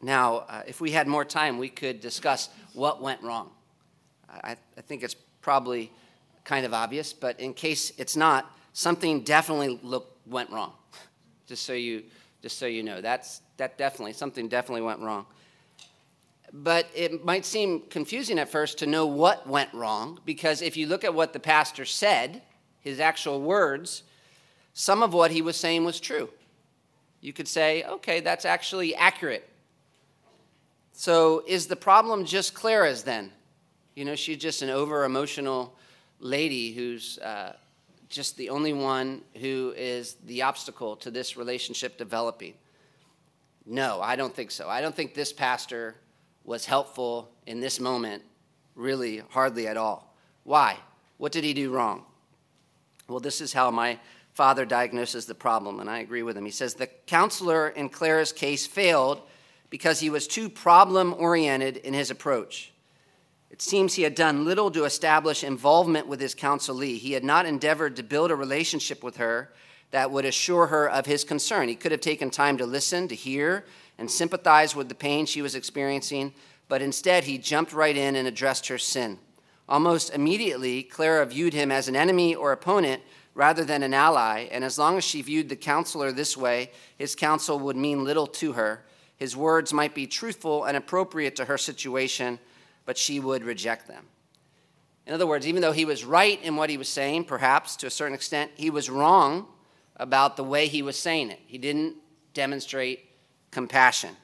Now, 0.01 0.39
uh, 0.49 0.63
if 0.67 0.81
we 0.81 0.91
had 0.91 1.07
more 1.07 1.23
time, 1.23 1.59
we 1.59 1.69
could 1.69 2.01
discuss 2.01 2.49
what 2.73 3.01
went 3.01 3.23
wrong. 3.23 3.51
I, 4.29 4.57
I 4.77 4.81
think 4.81 5.01
it's 5.01 5.15
probably 5.41 5.93
kind 6.43 6.65
of 6.65 6.73
obvious, 6.73 7.13
but 7.13 7.39
in 7.39 7.53
case 7.53 7.93
it's 7.97 8.17
not, 8.17 8.51
something 8.75 9.21
definitely 9.21 9.79
look, 9.81 10.17
went 10.27 10.51
wrong. 10.51 10.73
Just 11.47 11.65
so 11.65 11.73
you, 11.73 12.03
just 12.41 12.59
so 12.59 12.65
you 12.65 12.83
know, 12.83 13.01
that's 13.01 13.41
that 13.57 13.77
definitely 13.77 14.13
something 14.13 14.47
definitely 14.47 14.81
went 14.81 14.99
wrong. 14.99 15.25
But 16.51 16.87
it 16.95 17.23
might 17.23 17.45
seem 17.45 17.81
confusing 17.89 18.39
at 18.39 18.49
first 18.49 18.79
to 18.79 18.87
know 18.87 19.05
what 19.05 19.47
went 19.47 19.71
wrong 19.73 20.19
because 20.25 20.61
if 20.61 20.75
you 20.75 20.87
look 20.87 21.03
at 21.03 21.13
what 21.13 21.33
the 21.33 21.39
pastor 21.39 21.85
said, 21.85 22.41
his 22.79 22.99
actual 22.99 23.41
words, 23.41 24.03
some 24.73 25.03
of 25.03 25.13
what 25.13 25.31
he 25.31 25.41
was 25.41 25.55
saying 25.55 25.85
was 25.85 25.99
true. 25.99 26.29
You 27.21 27.31
could 27.31 27.47
say, 27.47 27.83
okay, 27.83 28.21
that's 28.21 28.45
actually 28.45 28.95
accurate. 28.95 29.47
So 30.93 31.43
is 31.47 31.67
the 31.67 31.75
problem 31.75 32.25
just 32.25 32.55
Clara's 32.55 33.03
then? 33.03 33.31
You 33.95 34.05
know, 34.05 34.15
she's 34.15 34.37
just 34.37 34.63
an 34.63 34.69
over 34.69 35.03
emotional 35.03 35.75
lady 36.19 36.73
who's 36.73 37.19
uh, 37.19 37.53
just 38.09 38.37
the 38.37 38.49
only 38.49 38.73
one 38.73 39.21
who 39.39 39.73
is 39.75 40.15
the 40.25 40.43
obstacle 40.43 40.95
to 40.97 41.11
this 41.11 41.37
relationship 41.37 41.97
developing. 41.97 42.53
No, 43.65 43.99
I 44.01 44.15
don't 44.15 44.33
think 44.33 44.51
so. 44.51 44.69
I 44.69 44.81
don't 44.81 44.95
think 44.95 45.13
this 45.13 45.33
pastor 45.33 45.95
was 46.43 46.65
helpful 46.65 47.31
in 47.47 47.59
this 47.59 47.79
moment, 47.79 48.21
really, 48.75 49.23
hardly 49.29 49.67
at 49.67 49.77
all. 49.77 50.15
Why? 50.43 50.77
What 51.17 51.31
did 51.31 51.43
he 51.43 51.53
do 51.53 51.71
wrong? 51.71 52.03
Well, 53.07 53.19
this 53.19 53.41
is 53.41 53.53
how 53.53 53.71
my 53.71 53.99
father 54.33 54.65
diagnoses 54.65 55.25
the 55.25 55.35
problem, 55.35 55.79
and 55.79 55.89
I 55.89 55.99
agree 55.99 56.21
with 56.21 56.37
him. 56.37 56.45
He 56.45 56.51
says 56.51 56.73
the 56.73 56.87
counselor 57.07 57.69
in 57.69 57.89
Clara's 57.89 58.31
case 58.31 58.67
failed 58.67 59.21
because 59.69 59.99
he 59.99 60.09
was 60.09 60.27
too 60.27 60.49
problem 60.49 61.15
oriented 61.17 61.77
in 61.77 61.93
his 61.93 62.11
approach. 62.11 62.71
It 63.49 63.61
seems 63.61 63.93
he 63.93 64.01
had 64.01 64.15
done 64.15 64.45
little 64.45 64.71
to 64.71 64.85
establish 64.85 65.43
involvement 65.43 66.07
with 66.07 66.19
his 66.19 66.35
counselee. 66.35 66.97
He 66.97 67.13
had 67.13 67.23
not 67.23 67.45
endeavored 67.45 67.95
to 67.95 68.03
build 68.03 68.31
a 68.31 68.35
relationship 68.35 69.03
with 69.03 69.17
her 69.17 69.51
that 69.91 70.11
would 70.11 70.25
assure 70.25 70.67
her 70.67 70.89
of 70.89 71.05
his 71.05 71.23
concern. 71.23 71.69
He 71.69 71.75
could 71.75 71.91
have 71.91 72.01
taken 72.01 72.29
time 72.29 72.57
to 72.57 72.65
listen, 72.65 73.07
to 73.07 73.15
hear, 73.15 73.65
and 73.97 74.11
sympathize 74.11 74.75
with 74.75 74.89
the 74.89 74.95
pain 74.95 75.25
she 75.25 75.41
was 75.41 75.55
experiencing, 75.55 76.33
but 76.67 76.81
instead 76.81 77.23
he 77.23 77.37
jumped 77.37 77.71
right 77.71 77.95
in 77.95 78.15
and 78.15 78.27
addressed 78.27 78.67
her 78.67 78.77
sin. 78.77 79.19
Almost 79.69 80.13
immediately, 80.13 80.83
Clara 80.83 81.25
viewed 81.25 81.53
him 81.53 81.71
as 81.71 81.87
an 81.87 81.95
enemy 81.95 82.35
or 82.35 82.51
opponent 82.51 83.01
rather 83.33 83.63
than 83.63 83.83
an 83.83 83.93
ally, 83.93 84.47
and 84.51 84.63
as 84.63 84.77
long 84.77 84.97
as 84.97 85.03
she 85.03 85.21
viewed 85.21 85.49
the 85.49 85.55
counselor 85.55 86.11
this 86.11 86.35
way, 86.35 86.71
his 86.97 87.15
counsel 87.15 87.59
would 87.59 87.75
mean 87.75 88.03
little 88.03 88.27
to 88.27 88.53
her. 88.53 88.83
His 89.17 89.35
words 89.35 89.73
might 89.73 89.95
be 89.95 90.07
truthful 90.07 90.65
and 90.65 90.75
appropriate 90.75 91.35
to 91.37 91.45
her 91.45 91.57
situation, 91.57 92.39
but 92.85 92.97
she 92.97 93.19
would 93.19 93.43
reject 93.43 93.87
them. 93.87 94.05
In 95.05 95.13
other 95.13 95.27
words, 95.27 95.47
even 95.47 95.61
though 95.61 95.71
he 95.71 95.85
was 95.85 96.03
right 96.03 96.41
in 96.41 96.55
what 96.55 96.69
he 96.69 96.77
was 96.77 96.89
saying, 96.89 97.25
perhaps 97.25 97.75
to 97.77 97.87
a 97.87 97.91
certain 97.91 98.15
extent, 98.15 98.51
he 98.55 98.69
was 98.69 98.89
wrong 98.89 99.47
about 99.97 100.35
the 100.35 100.43
way 100.43 100.67
he 100.67 100.81
was 100.81 100.97
saying 100.97 101.29
it. 101.29 101.39
He 101.45 101.57
didn't 101.57 101.95
demonstrate 102.33 103.05
compassion. 103.51 104.15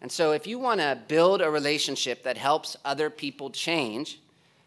And 0.00 0.10
so, 0.10 0.32
if 0.32 0.46
you 0.46 0.58
want 0.58 0.80
to 0.80 0.98
build 1.08 1.40
a 1.40 1.50
relationship 1.50 2.24
that 2.24 2.36
helps 2.36 2.76
other 2.84 3.08
people 3.08 3.48
change, 3.48 4.20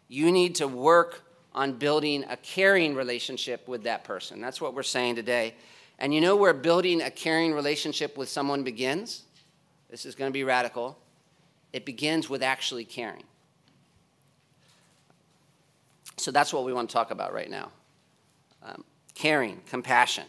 you 0.08 0.32
need 0.32 0.56
to 0.56 0.66
work 0.66 1.22
on 1.54 1.74
building 1.74 2.24
a 2.28 2.36
caring 2.36 2.94
relationship 2.94 3.68
with 3.68 3.84
that 3.84 4.04
person. 4.04 4.40
That's 4.40 4.60
what 4.60 4.74
we're 4.74 4.82
saying 4.82 5.14
today. 5.16 5.54
And 5.98 6.14
you 6.14 6.20
know 6.20 6.36
where 6.36 6.54
building 6.54 7.02
a 7.02 7.10
caring 7.10 7.52
relationship 7.52 8.16
with 8.16 8.28
someone 8.28 8.64
begins? 8.64 9.24
This 9.90 10.06
is 10.06 10.14
going 10.14 10.28
to 10.28 10.32
be 10.32 10.44
radical. 10.44 10.98
It 11.72 11.84
begins 11.84 12.28
with 12.28 12.42
actually 12.42 12.84
caring. 12.84 13.24
So 16.18 16.30
that's 16.30 16.52
what 16.52 16.64
we 16.64 16.72
want 16.72 16.90
to 16.90 16.92
talk 16.92 17.10
about 17.10 17.32
right 17.32 17.50
now 17.50 17.70
um, 18.62 18.84
caring, 19.14 19.60
compassion 19.68 20.24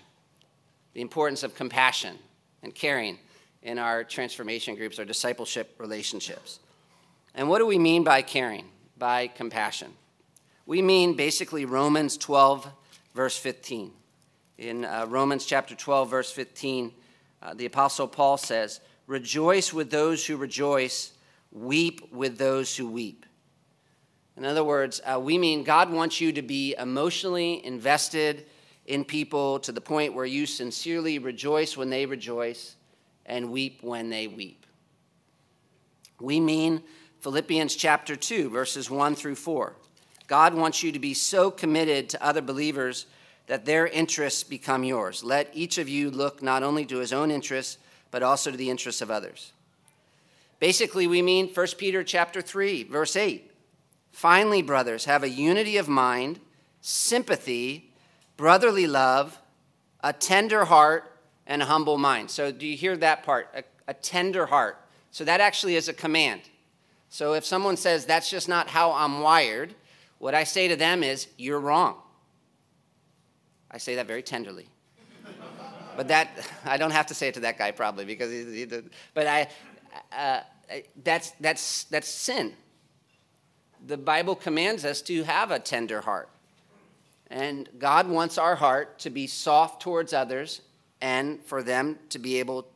the 0.94 1.02
importance 1.02 1.44
of 1.44 1.56
compassion 1.56 2.18
and 2.64 2.74
caring 2.74 3.18
in 3.62 3.80
our 3.80 4.04
transformation 4.04 4.76
groups, 4.76 5.00
our 5.00 5.06
discipleship 5.06 5.76
relationships. 5.78 6.60
And 7.36 7.50
what 7.50 7.60
do 7.60 7.66
we 7.66 7.78
mean 7.78 8.04
by 8.04 8.22
caring, 8.22 8.66
by 8.98 9.28
compassion? 9.28 9.94
We 10.66 10.82
mean 10.82 11.16
basically 11.16 11.66
Romans 11.66 12.18
12, 12.18 12.68
verse 13.14 13.38
15. 13.38 13.92
In 14.58 14.86
uh, 14.86 15.06
Romans 15.08 15.46
chapter 15.46 15.76
12, 15.76 16.10
verse 16.10 16.32
15, 16.32 16.92
uh, 17.42 17.54
the 17.54 17.66
Apostle 17.66 18.08
Paul 18.08 18.38
says, 18.38 18.82
Rejoice 19.08 19.74
with 19.74 19.90
those 19.90 20.26
who 20.26 20.38
rejoice, 20.38 21.14
weep 21.52 22.12
with 22.12 22.38
those 22.38 22.76
who 22.76 22.88
weep. 22.88 23.26
In 24.40 24.46
other 24.46 24.64
words, 24.64 25.02
uh, 25.04 25.20
we 25.20 25.38
mean 25.38 25.66
God 25.66 25.92
wants 25.92 26.22
you 26.22 26.32
to 26.32 26.42
be 26.42 26.74
emotionally 26.80 27.64
invested 27.66 28.46
in 28.86 29.04
people 29.04 29.60
to 29.60 29.74
the 29.74 29.82
point 29.82 30.14
where 30.14 30.26
you 30.26 30.46
sincerely 30.46 31.20
rejoice 31.20 31.76
when 31.76 31.90
they 31.90 32.06
rejoice 32.06 32.78
and 33.26 33.52
weep 33.52 33.80
when 33.84 34.10
they 34.10 34.28
weep. 34.28 34.66
We 36.22 36.40
mean 36.40 36.82
Philippians 37.20 37.76
chapter 37.76 38.16
2, 38.16 38.50
verses 38.50 38.90
1 38.90 39.16
through 39.16 39.36
4. 39.36 39.76
God 40.28 40.54
wants 40.54 40.84
you 40.84 40.94
to 40.94 41.00
be 41.00 41.14
so 41.14 41.52
committed 41.52 42.08
to 42.10 42.26
other 42.26 42.42
believers 42.42 43.08
that 43.48 43.66
their 43.66 43.88
interests 43.88 44.46
become 44.46 44.86
yours. 44.86 45.22
Let 45.22 45.50
each 45.54 45.78
of 45.78 45.90
you 45.90 46.10
look 46.10 46.42
not 46.42 46.64
only 46.64 46.86
to 46.86 47.00
his 47.00 47.12
own 47.12 47.30
interests, 47.30 47.78
but 48.10 48.24
also 48.24 48.52
to 48.52 48.58
the 48.58 48.70
interests 48.70 49.02
of 49.02 49.12
others. 49.12 49.52
Basically, 50.62 51.08
we 51.08 51.22
mean 51.22 51.50
1 51.54 51.68
Peter 51.78 52.06
chapter 52.06 52.42
3, 52.42 52.84
verse 52.86 53.18
8. 53.18 53.49
Finally, 54.12 54.62
brothers, 54.62 55.06
have 55.06 55.24
a 55.24 55.30
unity 55.30 55.78
of 55.78 55.88
mind, 55.88 56.40
sympathy, 56.82 57.94
brotherly 58.38 58.88
love, 58.88 59.40
a 60.02 60.14
tender 60.14 60.66
heart, 60.66 61.20
and 61.46 61.62
a 61.62 61.66
humble 61.66 61.98
mind. 61.98 62.30
So, 62.30 62.52
do 62.52 62.66
you 62.66 62.78
hear 62.78 62.96
that 62.98 63.24
part? 63.24 63.50
A, 63.56 63.64
a, 63.88 63.94
tender 63.94 64.46
heart. 64.46 64.78
So, 65.12 65.24
that 65.26 65.42
actually 65.42 65.76
is 65.76 65.90
a 65.90 65.94
command. 65.94 66.42
So, 67.10 67.34
if 67.34 67.44
someone 67.44 67.76
says, 67.76 68.06
that's 68.06 68.30
just 68.30 68.48
not 68.48 68.68
how 68.68 68.92
I'm 68.92 69.22
wired, 69.22 69.74
what 70.20 70.36
I 70.36 70.44
say 70.44 70.68
to 70.68 70.76
them 70.76 71.04
is, 71.04 71.28
you're 71.38 71.60
wrong. 71.60 71.98
I 73.72 73.78
say 73.78 73.96
that 73.96 74.06
very 74.08 74.22
tenderly. 74.22 74.68
but 75.98 76.08
that, 76.10 76.30
I 76.66 76.78
don't 76.78 76.92
have 76.92 77.08
to 77.08 77.14
say 77.14 77.30
it 77.30 77.34
to 77.36 77.40
that 77.42 77.58
guy 77.58 77.72
probably 77.72 78.06
because 78.06 78.32
he, 78.32 78.44
he. 78.44 78.68
But 79.14 79.28
I, 79.28 79.48
uh, 80.16 80.42
that's, 81.04 81.32
that's, 81.40 81.86
that's 81.86 82.08
sin. 82.08 82.54
The 83.86 83.98
Bible 83.98 84.36
commands 84.36 84.86
us 84.86 85.02
to 85.04 85.24
have 85.24 85.52
a 85.52 85.60
tender 85.60 86.02
heart. 86.02 86.30
And 87.28 87.70
God 87.78 88.08
wants 88.08 88.38
our 88.38 88.56
heart 88.56 89.00
to 89.00 89.10
be 89.10 89.28
soft 89.28 89.82
towards 89.82 90.14
others 90.14 90.62
and 91.02 91.44
for 91.46 91.64
them 91.64 92.00
to 92.10 92.20
be 92.20 92.40
able 92.40 92.68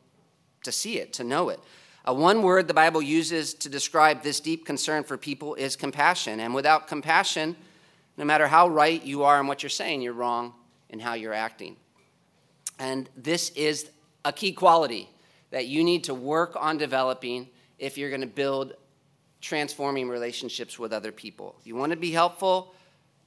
to 0.62 0.72
see 0.72 0.98
it, 0.98 1.12
to 1.14 1.24
know 1.24 1.48
it. 1.48 1.60
Uh, 2.06 2.14
one 2.14 2.42
word 2.42 2.68
the 2.68 2.74
Bible 2.74 3.02
uses 3.02 3.54
to 3.54 3.68
describe 3.68 4.22
this 4.22 4.40
deep 4.40 4.66
concern 4.66 5.02
for 5.04 5.16
people 5.16 5.54
is 5.54 5.74
compassion. 5.74 6.40
And 6.40 6.54
without 6.54 6.86
compassion, 6.86 7.56
no 8.16 8.24
matter 8.24 8.46
how 8.46 8.68
right 8.68 9.02
you 9.02 9.24
are 9.24 9.40
in 9.40 9.46
what 9.46 9.62
you're 9.62 9.70
saying, 9.70 10.02
you're 10.02 10.12
wrong 10.12 10.52
in 10.90 11.00
how 11.00 11.14
you're 11.14 11.34
acting. 11.34 11.76
And 12.78 13.08
this 13.16 13.50
is 13.50 13.90
a 14.24 14.32
key 14.32 14.52
quality 14.52 15.08
that 15.50 15.66
you 15.66 15.82
need 15.84 16.04
to 16.04 16.14
work 16.14 16.56
on 16.58 16.78
developing 16.78 17.48
if 17.78 17.96
you're 17.96 18.10
going 18.10 18.20
to 18.20 18.26
build 18.26 18.74
transforming 19.44 20.08
relationships 20.08 20.78
with 20.78 20.92
other 20.92 21.12
people. 21.12 21.54
You 21.64 21.76
want 21.76 21.92
to 21.92 21.96
be 21.96 22.10
helpful, 22.10 22.74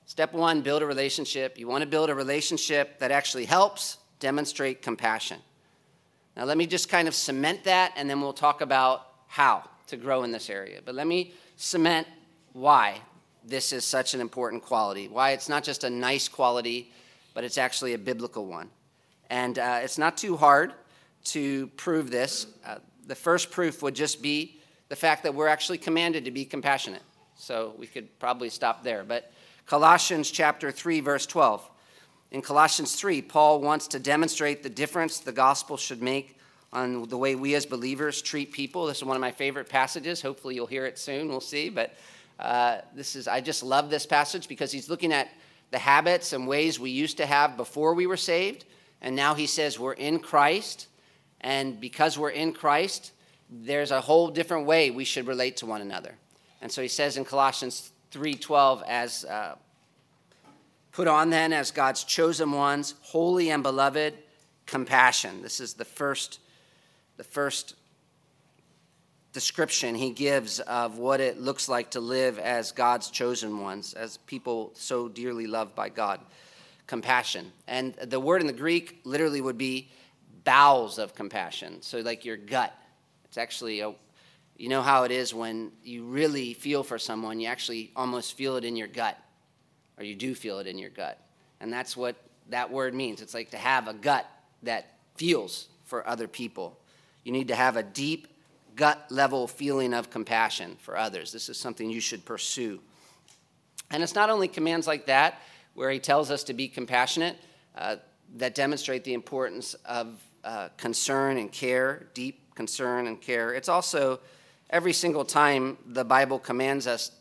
Step 0.08 0.32
one, 0.32 0.62
build 0.62 0.82
a 0.82 0.86
relationship. 0.86 1.60
You 1.60 1.68
want 1.68 1.82
to 1.82 1.88
build 1.88 2.10
a 2.10 2.16
relationship 2.16 2.98
that 3.00 3.12
actually 3.12 3.44
helps 3.44 3.98
demonstrate 4.22 4.82
compassion. 4.82 5.38
Now, 6.38 6.46
let 6.46 6.58
me 6.58 6.66
just 6.66 6.88
kind 6.88 7.10
of 7.10 7.14
cement 7.14 7.66
that, 7.66 7.92
and 7.98 8.10
then 8.10 8.22
we'll 8.22 8.32
talk 8.32 8.62
about 8.62 9.06
how 9.28 9.66
to 9.88 9.98
grow 9.98 10.24
in 10.24 10.32
this 10.32 10.50
area. 10.50 10.80
But 10.84 10.96
let 10.96 11.08
me 11.08 11.34
cement 11.58 12.08
why 12.54 13.02
this 13.44 13.74
is 13.74 13.84
such 13.84 14.14
an 14.14 14.22
important 14.22 14.64
quality, 14.64 15.10
why 15.10 15.32
it's 15.32 15.50
not 15.50 15.66
just 15.66 15.84
a 15.84 15.90
nice 15.90 16.30
quality, 16.30 16.90
but 17.34 17.44
it's 17.44 17.58
actually 17.58 17.94
a 17.94 17.98
biblical 17.98 18.46
one. 18.46 18.70
And 19.30 19.60
uh, 19.60 19.82
it's 19.84 19.98
not 19.98 20.16
too 20.16 20.38
hard 20.38 20.72
to 21.26 21.68
prove 21.76 22.12
this. 22.12 22.48
Uh, 22.66 22.78
the 23.08 23.16
first 23.16 23.52
proof 23.52 23.84
would 23.84 23.94
just 23.94 24.22
be 24.22 24.57
the 24.90 24.96
fact 24.96 25.24
that 25.24 25.34
we're 25.34 25.48
actually 25.48 25.78
commanded 25.78 26.26
to 26.26 26.32
be 26.32 26.46
compassionate. 26.46 27.02
So 27.36 27.74
we 27.78 27.88
could 27.88 28.18
probably 28.20 28.50
stop 28.50 28.84
there. 28.84 29.04
But 29.04 29.32
Colossians 29.66 30.32
chapter 30.32 30.72
3 30.72 31.02
verse 31.02 31.26
12. 31.26 31.70
In 32.32 32.42
Colossians 32.42 32.96
3, 32.96 33.22
Paul 33.22 33.62
wants 33.62 33.88
to 33.88 34.00
demonstrate 34.00 34.62
the 34.62 34.70
difference 34.70 35.20
the 35.20 35.32
gospel 35.32 35.78
should 35.78 36.02
make 36.02 36.38
on 36.74 37.08
the 37.08 37.18
way 37.18 37.36
we 37.36 37.56
as 37.56 37.66
believers 37.66 38.22
treat 38.22 38.52
people. 38.52 38.86
This 38.86 38.98
is 38.98 39.06
one 39.06 39.16
of 39.16 39.22
my 39.22 39.32
favorite 39.32 39.70
passages. 39.70 40.22
Hopefully, 40.22 40.56
you'll 40.56 40.68
hear 40.68 40.86
it 40.86 41.00
soon. 41.00 41.30
We'll 41.30 41.40
see. 41.40 41.70
But 41.70 41.96
uh, 42.38 42.80
this 42.94 43.16
is, 43.16 43.30
I 43.30 43.40
just 43.40 43.64
love 43.64 43.90
this 43.90 44.06
passage 44.06 44.50
because 44.50 44.74
he's 44.74 44.90
looking 44.90 45.14
at 45.14 45.30
the 45.72 45.80
habits 45.80 46.34
and 46.34 46.48
ways 46.48 46.80
we 46.80 46.90
used 46.90 47.18
to 47.18 47.26
have 47.26 47.56
before 47.56 47.94
we 47.94 48.08
were 48.08 48.18
saved. 48.18 48.66
And 49.02 49.16
now 49.16 49.34
he 49.34 49.48
says 49.48 49.80
we're 49.80 49.94
in 49.94 50.20
Christ. 50.20 50.88
And 51.40 51.80
because 51.80 52.18
we're 52.18 52.32
in 52.32 52.52
Christ, 52.52 53.14
there's 53.50 53.92
a 53.92 54.02
whole 54.02 54.30
different 54.30 54.66
way 54.66 54.92
we 54.92 55.06
should 55.06 55.28
relate 55.28 55.58
to 55.58 55.66
one 55.66 55.82
another. 55.82 56.16
And 56.62 56.72
so 56.72 56.82
he 56.82 56.88
says 56.88 57.18
in 57.18 57.26
Colossians 57.26 57.92
3:12 58.12 58.84
as 58.88 59.26
uh, 59.26 59.56
put 60.92 61.08
on 61.08 61.30
then 61.30 61.54
as 61.54 61.72
God's 61.72 62.04
chosen 62.04 62.52
ones, 62.52 62.96
holy 63.02 63.52
and 63.52 63.64
beloved, 63.64 64.16
compassion. 64.66 65.42
This 65.42 65.60
is 65.60 65.74
the 65.74 65.86
first 65.86 66.40
the 67.18 67.24
first 67.24 67.76
description 69.34 69.94
he 69.94 70.10
gives 70.12 70.60
of 70.62 70.98
what 70.98 71.20
it 71.20 71.40
looks 71.40 71.70
like 71.70 71.92
to 71.92 72.00
live 72.00 72.40
as 72.40 72.72
God's 72.72 73.12
chosen 73.12 73.60
ones, 73.60 73.94
as 73.94 74.18
people 74.18 74.72
so 74.74 75.08
dearly 75.08 75.46
loved 75.46 75.76
by 75.76 75.90
God. 75.90 76.20
Compassion. 76.88 77.52
And 77.68 77.94
the 77.96 78.20
word 78.20 78.42
in 78.42 78.48
the 78.48 78.54
Greek 78.54 79.00
literally 79.04 79.42
would 79.42 79.58
be 79.58 79.90
bowels 80.44 80.98
of 80.98 81.14
compassion. 81.14 81.82
So, 81.82 82.00
like 82.00 82.26
your 82.26 82.38
gut. 82.38 82.74
It's 83.30 83.38
actually 83.38 83.82
a, 83.82 83.94
you 84.58 84.70
know 84.70 84.82
how 84.82 85.04
it 85.04 85.12
is 85.12 85.34
when 85.34 85.72
you 85.84 86.04
really 86.06 86.54
feel 86.54 86.84
for 86.84 86.98
someone, 86.98 87.40
you 87.40 87.48
actually 87.48 87.92
almost 87.96 88.34
feel 88.34 88.56
it 88.56 88.64
in 88.64 88.76
your 88.76 88.88
gut, 88.88 89.18
or 89.98 90.04
you 90.04 90.16
do 90.16 90.34
feel 90.34 90.60
it 90.60 90.68
in 90.68 90.78
your 90.78 90.90
gut. 90.90 91.20
And 91.60 91.72
that's 91.72 91.98
what 91.98 92.16
that 92.50 92.72
word 92.72 92.94
means. 92.94 93.22
It's 93.22 93.34
like 93.34 93.52
to 93.52 93.58
have 93.58 93.88
a 93.88 93.94
gut 93.94 94.26
that 94.64 94.98
feels 95.16 95.68
for 95.86 96.08
other 96.08 96.28
people. 96.28 96.78
You 97.24 97.32
need 97.32 97.50
to 97.50 97.56
have 97.56 97.78
a 97.78 97.84
deep 97.84 98.28
gut 98.76 99.06
level 99.10 99.48
feeling 99.48 99.94
of 99.94 100.10
compassion 100.10 100.78
for 100.80 100.96
others. 100.96 101.32
This 101.32 101.50
is 101.50 101.58
something 101.58 101.90
you 101.90 102.00
should 102.00 102.24
pursue. 102.24 102.80
And 103.90 104.04
it's 104.04 104.16
not 104.16 104.30
only 104.30 104.48
commands 104.48 104.88
like 104.88 105.08
that 105.08 105.42
where 105.74 105.90
he 105.90 106.00
tells 106.00 106.32
us 106.32 106.44
to 106.46 106.54
be 106.54 106.68
compassionate 106.68 107.38
uh, 107.76 107.98
that 108.36 108.56
demonstrate 108.56 109.04
the 109.04 109.14
importance 109.14 109.74
of 109.86 110.22
uh, 110.44 110.70
concern 110.78 111.38
and 111.38 111.52
care, 111.52 112.08
deep 112.14 112.47
concern 112.58 113.08
and 113.08 113.22
care. 113.22 113.54
It's 113.54 113.70
also 113.70 114.20
every 114.70 114.92
single 114.92 115.24
time 115.24 115.78
the 115.86 116.04
Bible 116.04 116.40
commands 116.40 116.88
us 116.88 117.12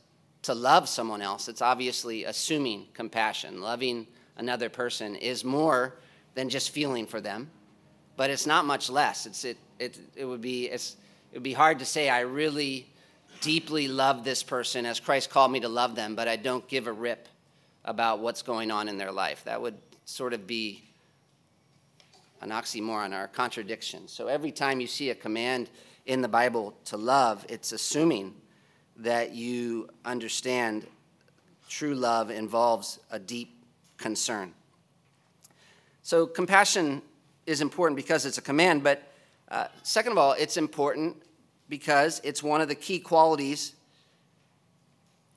to 0.42 0.54
love 0.54 0.88
someone 0.88 1.22
else, 1.22 1.48
it's 1.48 1.62
obviously 1.62 2.24
assuming 2.24 2.86
compassion. 2.94 3.60
Loving 3.60 4.06
another 4.36 4.68
person 4.68 5.14
is 5.16 5.44
more 5.44 5.96
than 6.34 6.48
just 6.48 6.70
feeling 6.70 7.06
for 7.06 7.20
them, 7.20 7.50
but 8.16 8.30
it's 8.30 8.46
not 8.46 8.64
much 8.64 8.88
less. 8.88 9.26
It's, 9.26 9.44
it, 9.44 9.58
it, 9.78 9.98
it 10.14 10.24
would 10.24 10.40
be, 10.40 10.66
it's, 10.66 10.96
it 11.32 11.36
would 11.36 11.42
be 11.42 11.52
hard 11.52 11.80
to 11.80 11.84
say, 11.84 12.08
I 12.08 12.20
really 12.20 12.86
deeply 13.40 13.88
love 13.88 14.24
this 14.24 14.42
person 14.42 14.86
as 14.86 15.00
Christ 15.00 15.30
called 15.30 15.50
me 15.52 15.60
to 15.60 15.68
love 15.68 15.94
them, 15.96 16.14
but 16.14 16.28
I 16.28 16.36
don't 16.36 16.66
give 16.68 16.86
a 16.86 16.92
rip 16.92 17.28
about 17.84 18.20
what's 18.20 18.42
going 18.42 18.70
on 18.70 18.88
in 18.88 18.98
their 18.98 19.12
life. 19.12 19.44
That 19.44 19.60
would 19.60 19.76
sort 20.04 20.32
of 20.32 20.46
be 20.46 20.84
an 22.40 22.50
oxymoron 22.50 23.18
or 23.18 23.24
a 23.24 23.28
contradiction. 23.28 24.08
So 24.08 24.26
every 24.26 24.52
time 24.52 24.80
you 24.80 24.86
see 24.86 25.10
a 25.10 25.14
command 25.14 25.70
in 26.06 26.20
the 26.20 26.28
Bible 26.28 26.76
to 26.86 26.96
love, 26.96 27.44
it's 27.48 27.72
assuming 27.72 28.34
that 28.98 29.34
you 29.34 29.88
understand 30.04 30.86
true 31.68 31.94
love 31.94 32.30
involves 32.30 32.98
a 33.10 33.18
deep 33.18 33.64
concern. 33.96 34.52
So 36.02 36.26
compassion 36.26 37.02
is 37.46 37.60
important 37.60 37.96
because 37.96 38.26
it's 38.26 38.38
a 38.38 38.42
command, 38.42 38.84
but 38.84 39.02
uh, 39.48 39.68
second 39.82 40.12
of 40.12 40.18
all, 40.18 40.32
it's 40.32 40.56
important 40.56 41.16
because 41.68 42.20
it's 42.24 42.42
one 42.42 42.60
of 42.60 42.68
the 42.68 42.74
key 42.74 42.98
qualities 42.98 43.74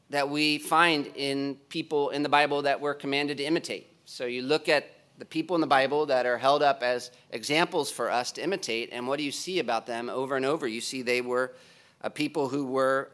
that 0.09 0.29
we 0.29 0.57
find 0.57 1.11
in 1.15 1.55
people 1.69 2.09
in 2.09 2.23
the 2.23 2.29
Bible 2.29 2.63
that 2.63 2.81
we're 2.81 2.95
commanded 2.95 3.37
to 3.37 3.43
imitate. 3.43 3.87
So 4.05 4.25
you 4.25 4.41
look 4.41 4.69
at 4.69 4.89
the 5.19 5.25
people 5.25 5.55
in 5.55 5.61
the 5.61 5.67
Bible 5.67 6.05
that 6.07 6.25
are 6.25 6.37
held 6.37 6.63
up 6.63 6.81
as 6.81 7.11
examples 7.31 7.91
for 7.91 8.09
us 8.09 8.31
to 8.31 8.43
imitate, 8.43 8.89
and 8.91 9.05
what 9.05 9.17
do 9.17 9.23
you 9.23 9.31
see 9.31 9.59
about 9.59 9.85
them 9.85 10.09
over 10.09 10.37
and 10.37 10.45
over? 10.45 10.67
You 10.67 10.81
see 10.81 11.01
they 11.01 11.21
were 11.21 11.53
uh, 12.01 12.09
people 12.09 12.47
who 12.47 12.65
were 12.65 13.11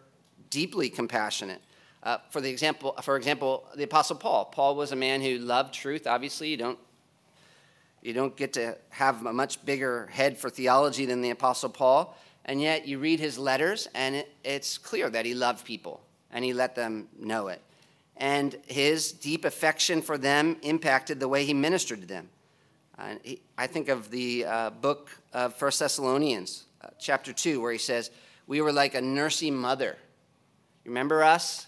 deeply 0.52 0.90
compassionate. 0.90 1.62
Uh, 2.04 2.20
for 2.30 2.40
the 2.40 2.50
example, 2.50 2.96
for 3.02 3.18
example, 3.18 3.68
the 3.76 3.84
Apostle 3.84 4.16
Paul. 4.16 4.46
Paul 4.46 4.76
was 4.76 4.92
a 4.92 4.96
man 4.96 5.22
who 5.22 5.40
loved 5.40 5.74
truth. 5.74 6.06
Obviously, 6.06 6.50
you 6.50 6.58
don't 6.58 6.78
you 8.04 8.14
don't 8.14 8.38
get 8.38 8.54
to 8.54 8.78
have 8.90 9.26
a 9.26 9.34
much 9.34 9.66
bigger 9.66 10.06
head 10.08 10.38
for 10.38 10.52
theology 10.52 11.08
than 11.08 11.22
the 11.22 11.32
Apostle 11.32 11.70
Paul. 11.70 12.16
And 12.46 12.62
yet 12.62 12.88
you 12.88 13.00
read 13.00 13.20
his 13.20 13.40
letters, 13.40 13.88
and 13.96 14.16
it, 14.18 14.32
it's 14.44 14.78
clear 14.78 15.10
that 15.10 15.26
he 15.26 15.34
loved 15.34 15.66
people 15.66 16.02
and 16.32 16.46
he 16.46 16.54
let 16.54 16.76
them 16.76 17.08
know 17.20 17.48
it. 17.48 17.64
And 18.18 18.56
his 18.68 19.12
deep 19.12 19.46
affection 19.46 20.02
for 20.02 20.18
them 20.18 20.58
impacted 20.62 21.20
the 21.20 21.28
way 21.28 21.46
he 21.46 21.54
ministered 21.54 22.02
to 22.02 22.08
them. 22.08 22.30
Uh, 22.98 23.16
he, 23.24 23.42
I 23.58 23.68
think 23.68 23.90
of 23.90 24.10
the 24.10 24.46
uh, 24.46 24.70
book 24.70 25.12
of 25.34 25.54
First 25.56 25.80
Thessalonians, 25.80 26.66
uh, 26.82 26.88
chapter 26.98 27.34
2, 27.34 27.60
where 27.60 27.74
he 27.74 27.78
says, 27.78 28.10
We 28.48 28.62
were 28.62 28.72
like 28.72 28.96
a 28.96 29.02
nursing 29.02 29.56
mother. 29.56 29.98
Remember 30.86 31.24
us? 31.24 31.68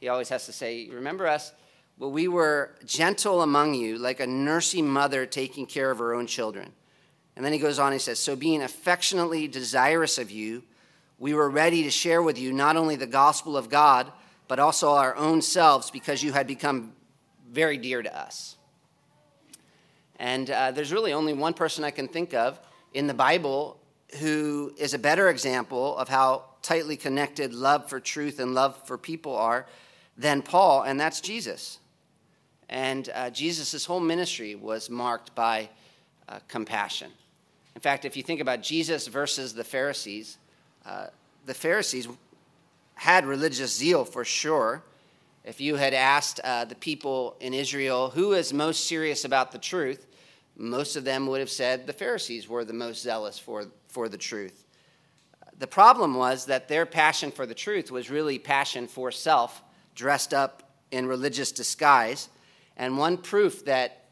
He 0.00 0.08
always 0.08 0.30
has 0.30 0.46
to 0.46 0.52
say, 0.52 0.88
Remember 0.88 1.26
us? 1.26 1.52
But 1.98 2.08
we 2.08 2.26
were 2.26 2.74
gentle 2.86 3.42
among 3.42 3.74
you, 3.74 3.98
like 3.98 4.20
a 4.20 4.26
nursing 4.26 4.88
mother 4.88 5.26
taking 5.26 5.66
care 5.66 5.90
of 5.90 5.98
her 5.98 6.14
own 6.14 6.26
children. 6.26 6.72
And 7.36 7.44
then 7.44 7.52
he 7.52 7.58
goes 7.58 7.78
on, 7.78 7.92
he 7.92 7.98
says, 7.98 8.18
So 8.18 8.34
being 8.34 8.62
affectionately 8.62 9.48
desirous 9.48 10.18
of 10.18 10.30
you, 10.30 10.62
we 11.18 11.34
were 11.34 11.50
ready 11.50 11.82
to 11.84 11.90
share 11.90 12.22
with 12.22 12.38
you 12.38 12.52
not 12.52 12.76
only 12.76 12.96
the 12.96 13.06
gospel 13.06 13.56
of 13.56 13.68
God, 13.68 14.10
but 14.52 14.58
also 14.58 14.90
our 14.90 15.16
own 15.16 15.40
selves 15.40 15.90
because 15.90 16.22
you 16.22 16.30
had 16.30 16.46
become 16.46 16.92
very 17.50 17.78
dear 17.78 18.02
to 18.02 18.14
us. 18.14 18.58
And 20.18 20.50
uh, 20.50 20.72
there's 20.72 20.92
really 20.92 21.14
only 21.14 21.32
one 21.32 21.54
person 21.54 21.84
I 21.84 21.90
can 21.90 22.06
think 22.06 22.34
of 22.34 22.60
in 22.92 23.06
the 23.06 23.14
Bible 23.14 23.78
who 24.20 24.74
is 24.76 24.92
a 24.92 24.98
better 24.98 25.30
example 25.30 25.96
of 25.96 26.10
how 26.10 26.44
tightly 26.60 26.98
connected 26.98 27.54
love 27.54 27.88
for 27.88 27.98
truth 27.98 28.40
and 28.40 28.52
love 28.52 28.76
for 28.86 28.98
people 28.98 29.34
are 29.34 29.64
than 30.18 30.42
Paul, 30.42 30.82
and 30.82 31.00
that's 31.00 31.22
Jesus. 31.22 31.78
And 32.68 33.08
uh, 33.14 33.30
Jesus' 33.30 33.86
whole 33.86 34.00
ministry 34.00 34.54
was 34.54 34.90
marked 34.90 35.34
by 35.34 35.70
uh, 36.28 36.40
compassion. 36.48 37.10
In 37.74 37.80
fact, 37.80 38.04
if 38.04 38.18
you 38.18 38.22
think 38.22 38.42
about 38.42 38.62
Jesus 38.62 39.06
versus 39.06 39.54
the 39.54 39.64
Pharisees, 39.64 40.36
uh, 40.84 41.06
the 41.46 41.54
Pharisees 41.54 42.06
had 43.02 43.26
religious 43.26 43.76
zeal 43.76 44.04
for 44.04 44.24
sure. 44.24 44.80
If 45.42 45.60
you 45.60 45.74
had 45.74 45.92
asked 45.92 46.38
uh, 46.44 46.66
the 46.66 46.76
people 46.76 47.36
in 47.40 47.52
Israel 47.52 48.10
who 48.10 48.32
is 48.32 48.52
most 48.52 48.86
serious 48.86 49.24
about 49.24 49.50
the 49.50 49.58
truth, 49.58 50.06
most 50.56 50.94
of 50.94 51.02
them 51.02 51.26
would 51.26 51.40
have 51.40 51.50
said 51.50 51.84
the 51.88 51.92
Pharisees 51.92 52.48
were 52.48 52.64
the 52.64 52.72
most 52.72 53.02
zealous 53.02 53.40
for, 53.40 53.64
for 53.88 54.08
the 54.08 54.16
truth. 54.16 54.64
The 55.58 55.66
problem 55.66 56.14
was 56.14 56.46
that 56.46 56.68
their 56.68 56.86
passion 56.86 57.32
for 57.32 57.44
the 57.44 57.56
truth 57.56 57.90
was 57.90 58.08
really 58.08 58.38
passion 58.38 58.86
for 58.86 59.10
self, 59.10 59.62
dressed 59.96 60.32
up 60.32 60.70
in 60.92 61.06
religious 61.06 61.50
disguise. 61.50 62.28
And 62.76 62.96
one 62.96 63.16
proof 63.16 63.64
that 63.64 64.04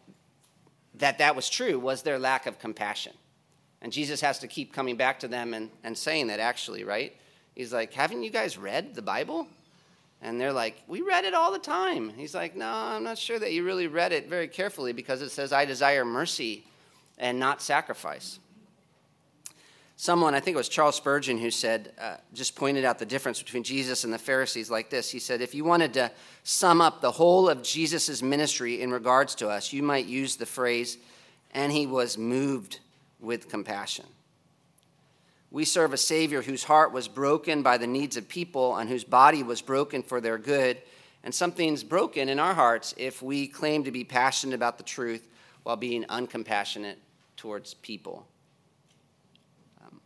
that, 0.94 1.18
that 1.18 1.37
was 1.37 1.48
true 1.48 1.79
was 1.79 2.03
their 2.03 2.18
lack 2.18 2.46
of 2.46 2.59
compassion. 2.59 3.12
And 3.83 3.92
Jesus 3.92 4.20
has 4.20 4.40
to 4.40 4.48
keep 4.48 4.72
coming 4.72 4.96
back 4.96 5.20
to 5.20 5.29
them 5.29 5.55
and, 5.55 5.70
and 5.85 5.96
saying 5.96 6.26
that 6.26 6.40
actually, 6.40 6.83
right? 6.83 7.14
He's 7.55 7.73
like, 7.73 7.93
Haven't 7.93 8.23
you 8.23 8.31
guys 8.31 8.57
read 8.57 8.95
the 8.95 9.03
Bible? 9.03 9.47
And 10.23 10.41
they're 10.41 10.53
like, 10.53 10.83
We 10.87 11.01
read 11.01 11.25
it 11.25 11.35
all 11.35 11.53
the 11.53 11.59
time. 11.59 12.11
He's 12.11 12.35
like, 12.35 12.57
No, 12.57 12.69
I'm 12.69 13.05
not 13.05 13.19
sure 13.19 13.39
that 13.39 13.53
you 13.53 13.65
really 13.65 13.87
read 13.87 14.13
it 14.13 14.29
very 14.29 14.49
carefully 14.49 14.93
because 14.93 15.23
it 15.23 15.31
says, 15.31 15.53
I 15.53 15.65
desire 15.65 16.05
mercy 16.05 16.65
and 17.19 17.39
not 17.39 17.63
sacrifice. 17.63 18.39
Someone, 19.97 20.35
I 20.35 20.41
think 20.41 20.55
it 20.55 20.57
was 20.57 20.71
Charles 20.71 20.97
Spurgeon, 20.97 21.37
who 21.37 21.51
said, 21.51 21.93
uh, 22.01 22.17
just 22.33 22.57
pointed 22.57 22.87
out 22.87 22.99
the 22.99 23.05
difference 23.05 23.43
between 23.43 23.63
Jesus 23.63 24.03
and 24.03 24.11
the 24.11 24.19
Pharisees 24.19 24.71
like 24.71 24.89
this. 24.89 25.11
He 25.11 25.19
said, 25.19 25.43
If 25.43 25.55
you 25.55 25.63
wanted 25.63 25.93
to 25.93 26.11
sum 26.43 26.81
up 26.81 27.03
the 27.03 27.11
whole 27.11 27.51
of 27.51 27.63
Jesus' 27.63 28.23
ministry 28.23 28.81
in 28.81 28.91
regards 28.91 29.35
to 29.35 29.51
us, 29.51 29.75
you 29.75 29.83
might 29.83 30.07
use 30.07 30.37
the 30.37 30.47
phrase, 30.47 30.97
and 31.53 31.71
he 31.71 31.87
was 31.87 32.17
moved 32.17 32.81
with 33.21 33.51
compassion. 33.51 34.07
We 35.51 35.65
serve 35.65 35.93
a 35.93 35.97
Savior 35.97 36.43
whose 36.43 36.65
heart 36.65 36.93
was 36.93 37.09
broken 37.09 37.63
by 37.63 37.77
the 37.77 37.87
needs 37.87 38.17
of 38.17 38.29
people 38.29 38.77
and 38.77 38.89
whose 38.89 39.03
body 39.03 39.43
was 39.43 39.61
broken 39.61 40.03
for 40.03 40.21
their 40.21 40.39
good. 40.39 40.81
And 41.25 41.35
something's 41.35 41.83
broken 41.83 42.29
in 42.29 42.39
our 42.39 42.55
hearts 42.55 42.95
if 42.97 43.21
we 43.21 43.49
claim 43.49 43.85
to 43.85 43.91
be 43.91 44.05
passionate 44.05 44.55
about 44.55 44.79
the 44.79 44.85
truth 44.85 45.27
while 45.65 45.77
being 45.77 46.05
uncompassionate 46.05 46.97
towards 47.37 47.75
people. 47.75 48.27
Um, 49.85 50.01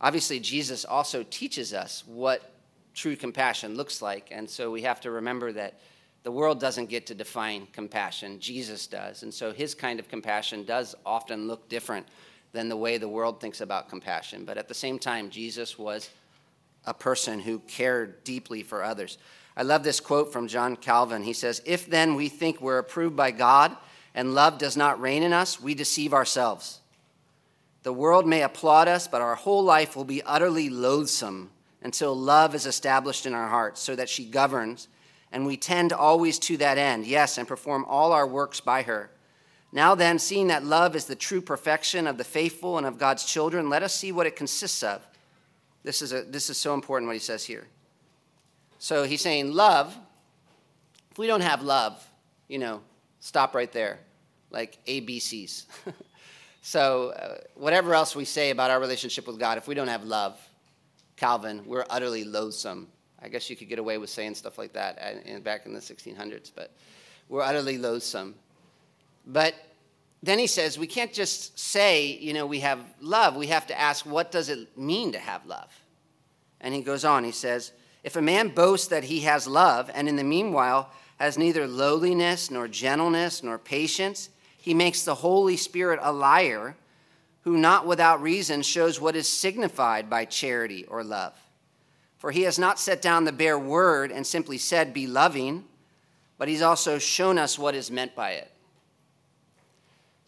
obviously, 0.00 0.38
Jesus 0.38 0.84
also 0.84 1.24
teaches 1.24 1.72
us 1.72 2.04
what 2.06 2.52
true 2.94 3.16
compassion 3.16 3.74
looks 3.74 4.02
like. 4.02 4.28
And 4.30 4.48
so 4.48 4.70
we 4.70 4.82
have 4.82 5.00
to 5.00 5.10
remember 5.10 5.52
that 5.52 5.80
the 6.22 6.30
world 6.30 6.60
doesn't 6.60 6.86
get 6.86 7.06
to 7.06 7.14
define 7.14 7.66
compassion, 7.72 8.38
Jesus 8.38 8.86
does. 8.86 9.22
And 9.22 9.32
so 9.32 9.52
his 9.52 9.74
kind 9.74 9.98
of 9.98 10.08
compassion 10.08 10.64
does 10.64 10.94
often 11.06 11.48
look 11.48 11.68
different 11.70 12.06
than 12.52 12.68
the 12.68 12.76
way 12.76 12.98
the 12.98 13.08
world 13.08 13.40
thinks 13.40 13.60
about 13.60 13.88
compassion. 13.88 14.44
But 14.44 14.58
at 14.58 14.68
the 14.68 14.74
same 14.74 14.98
time, 14.98 15.30
Jesus 15.30 15.78
was 15.78 16.10
a 16.84 16.94
person 16.94 17.40
who 17.40 17.60
cared 17.60 18.24
deeply 18.24 18.62
for 18.62 18.82
others. 18.82 19.18
I 19.56 19.62
love 19.62 19.82
this 19.82 20.00
quote 20.00 20.32
from 20.32 20.48
John 20.48 20.76
Calvin. 20.76 21.22
He 21.22 21.32
says, 21.32 21.62
If 21.64 21.86
then 21.86 22.14
we 22.14 22.28
think 22.28 22.60
we're 22.60 22.78
approved 22.78 23.16
by 23.16 23.30
God 23.30 23.76
and 24.14 24.34
love 24.34 24.58
does 24.58 24.76
not 24.76 25.00
reign 25.00 25.22
in 25.22 25.32
us, 25.32 25.60
we 25.60 25.74
deceive 25.74 26.14
ourselves. 26.14 26.80
The 27.82 27.92
world 27.92 28.26
may 28.26 28.42
applaud 28.42 28.88
us, 28.88 29.08
but 29.08 29.22
our 29.22 29.34
whole 29.34 29.62
life 29.62 29.96
will 29.96 30.04
be 30.04 30.22
utterly 30.22 30.68
loathsome 30.68 31.50
until 31.82 32.14
love 32.14 32.54
is 32.54 32.66
established 32.66 33.26
in 33.26 33.34
our 33.34 33.48
hearts 33.48 33.80
so 33.80 33.96
that 33.96 34.08
she 34.08 34.24
governs, 34.24 34.88
and 35.32 35.46
we 35.46 35.56
tend 35.56 35.92
always 35.92 36.38
to 36.40 36.56
that 36.58 36.76
end, 36.76 37.06
yes, 37.06 37.38
and 37.38 37.48
perform 37.48 37.84
all 37.88 38.12
our 38.12 38.26
works 38.26 38.60
by 38.60 38.82
her. 38.82 39.10
Now 39.72 39.94
then, 39.94 40.18
seeing 40.18 40.48
that 40.48 40.64
love 40.64 40.96
is 40.96 41.04
the 41.04 41.14
true 41.14 41.40
perfection 41.40 42.06
of 42.06 42.18
the 42.18 42.24
faithful 42.24 42.76
and 42.76 42.86
of 42.86 42.98
God's 42.98 43.24
children, 43.24 43.68
let 43.68 43.82
us 43.82 43.94
see 43.94 44.10
what 44.10 44.26
it 44.26 44.34
consists 44.34 44.82
of. 44.82 45.06
This 45.82 46.02
is, 46.02 46.12
a, 46.12 46.22
this 46.22 46.50
is 46.50 46.58
so 46.58 46.74
important 46.74 47.08
what 47.08 47.14
he 47.14 47.20
says 47.20 47.44
here. 47.44 47.66
So 48.78 49.04
he's 49.04 49.20
saying, 49.20 49.52
love, 49.52 49.96
if 51.10 51.18
we 51.18 51.26
don't 51.26 51.42
have 51.42 51.62
love, 51.62 52.04
you 52.48 52.58
know, 52.58 52.80
stop 53.20 53.54
right 53.54 53.70
there, 53.70 54.00
like 54.50 54.78
ABCs. 54.86 55.66
so, 56.62 57.10
uh, 57.10 57.38
whatever 57.54 57.94
else 57.94 58.16
we 58.16 58.24
say 58.24 58.50
about 58.50 58.70
our 58.70 58.80
relationship 58.80 59.26
with 59.26 59.38
God, 59.38 59.56
if 59.56 59.68
we 59.68 59.74
don't 59.74 59.88
have 59.88 60.04
love, 60.04 60.40
Calvin, 61.16 61.62
we're 61.66 61.84
utterly 61.90 62.24
loathsome. 62.24 62.88
I 63.22 63.28
guess 63.28 63.50
you 63.50 63.56
could 63.56 63.68
get 63.68 63.78
away 63.78 63.98
with 63.98 64.10
saying 64.10 64.34
stuff 64.34 64.58
like 64.58 64.72
that 64.72 65.44
back 65.44 65.66
in 65.66 65.74
the 65.74 65.80
1600s, 65.80 66.50
but 66.54 66.72
we're 67.28 67.42
utterly 67.42 67.76
loathsome. 67.76 68.34
But 69.26 69.54
then 70.22 70.38
he 70.38 70.46
says 70.46 70.78
we 70.78 70.86
can't 70.86 71.12
just 71.12 71.58
say, 71.58 72.06
you 72.06 72.32
know, 72.32 72.46
we 72.46 72.60
have 72.60 72.84
love. 73.00 73.36
We 73.36 73.48
have 73.48 73.66
to 73.68 73.78
ask, 73.78 74.04
what 74.04 74.30
does 74.30 74.48
it 74.48 74.76
mean 74.76 75.12
to 75.12 75.18
have 75.18 75.46
love? 75.46 75.70
And 76.60 76.74
he 76.74 76.82
goes 76.82 77.04
on, 77.04 77.24
he 77.24 77.32
says, 77.32 77.72
if 78.02 78.16
a 78.16 78.22
man 78.22 78.48
boasts 78.48 78.88
that 78.88 79.04
he 79.04 79.20
has 79.20 79.46
love, 79.46 79.90
and 79.94 80.08
in 80.08 80.16
the 80.16 80.24
meanwhile 80.24 80.90
has 81.18 81.36
neither 81.36 81.66
lowliness, 81.66 82.50
nor 82.50 82.66
gentleness, 82.66 83.42
nor 83.42 83.58
patience, 83.58 84.30
he 84.56 84.74
makes 84.74 85.02
the 85.02 85.16
Holy 85.16 85.56
Spirit 85.56 86.00
a 86.02 86.12
liar, 86.12 86.76
who 87.42 87.56
not 87.56 87.86
without 87.86 88.22
reason 88.22 88.62
shows 88.62 89.00
what 89.00 89.16
is 89.16 89.28
signified 89.28 90.10
by 90.10 90.24
charity 90.24 90.84
or 90.86 91.02
love. 91.02 91.34
For 92.18 92.30
he 92.30 92.42
has 92.42 92.58
not 92.58 92.78
set 92.78 93.00
down 93.00 93.24
the 93.24 93.32
bare 93.32 93.58
word 93.58 94.12
and 94.12 94.26
simply 94.26 94.58
said, 94.58 94.92
Be 94.92 95.06
loving, 95.06 95.64
but 96.36 96.48
he's 96.48 96.62
also 96.62 96.98
shown 96.98 97.38
us 97.38 97.58
what 97.58 97.74
is 97.74 97.90
meant 97.90 98.14
by 98.14 98.32
it. 98.32 98.50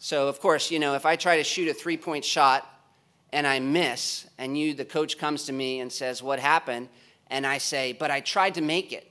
So, 0.03 0.27
of 0.27 0.41
course, 0.41 0.69
you 0.69 0.79
know, 0.79 0.95
if 0.95 1.05
I 1.05 1.15
try 1.15 1.37
to 1.37 1.45
shoot 1.45 1.69
a 1.69 1.73
three 1.73 1.95
point 1.95 2.25
shot 2.25 2.69
and 3.31 3.47
I 3.47 3.61
miss, 3.61 4.27
and 4.37 4.57
you, 4.57 4.73
the 4.73 4.83
coach, 4.83 5.17
comes 5.17 5.45
to 5.45 5.53
me 5.53 5.79
and 5.79 5.89
says, 5.89 6.21
What 6.21 6.39
happened? 6.39 6.89
And 7.27 7.47
I 7.47 7.57
say, 7.57 7.93
But 7.93 8.11
I 8.11 8.19
tried 8.19 8.55
to 8.55 8.61
make 8.61 8.91
it. 8.91 9.09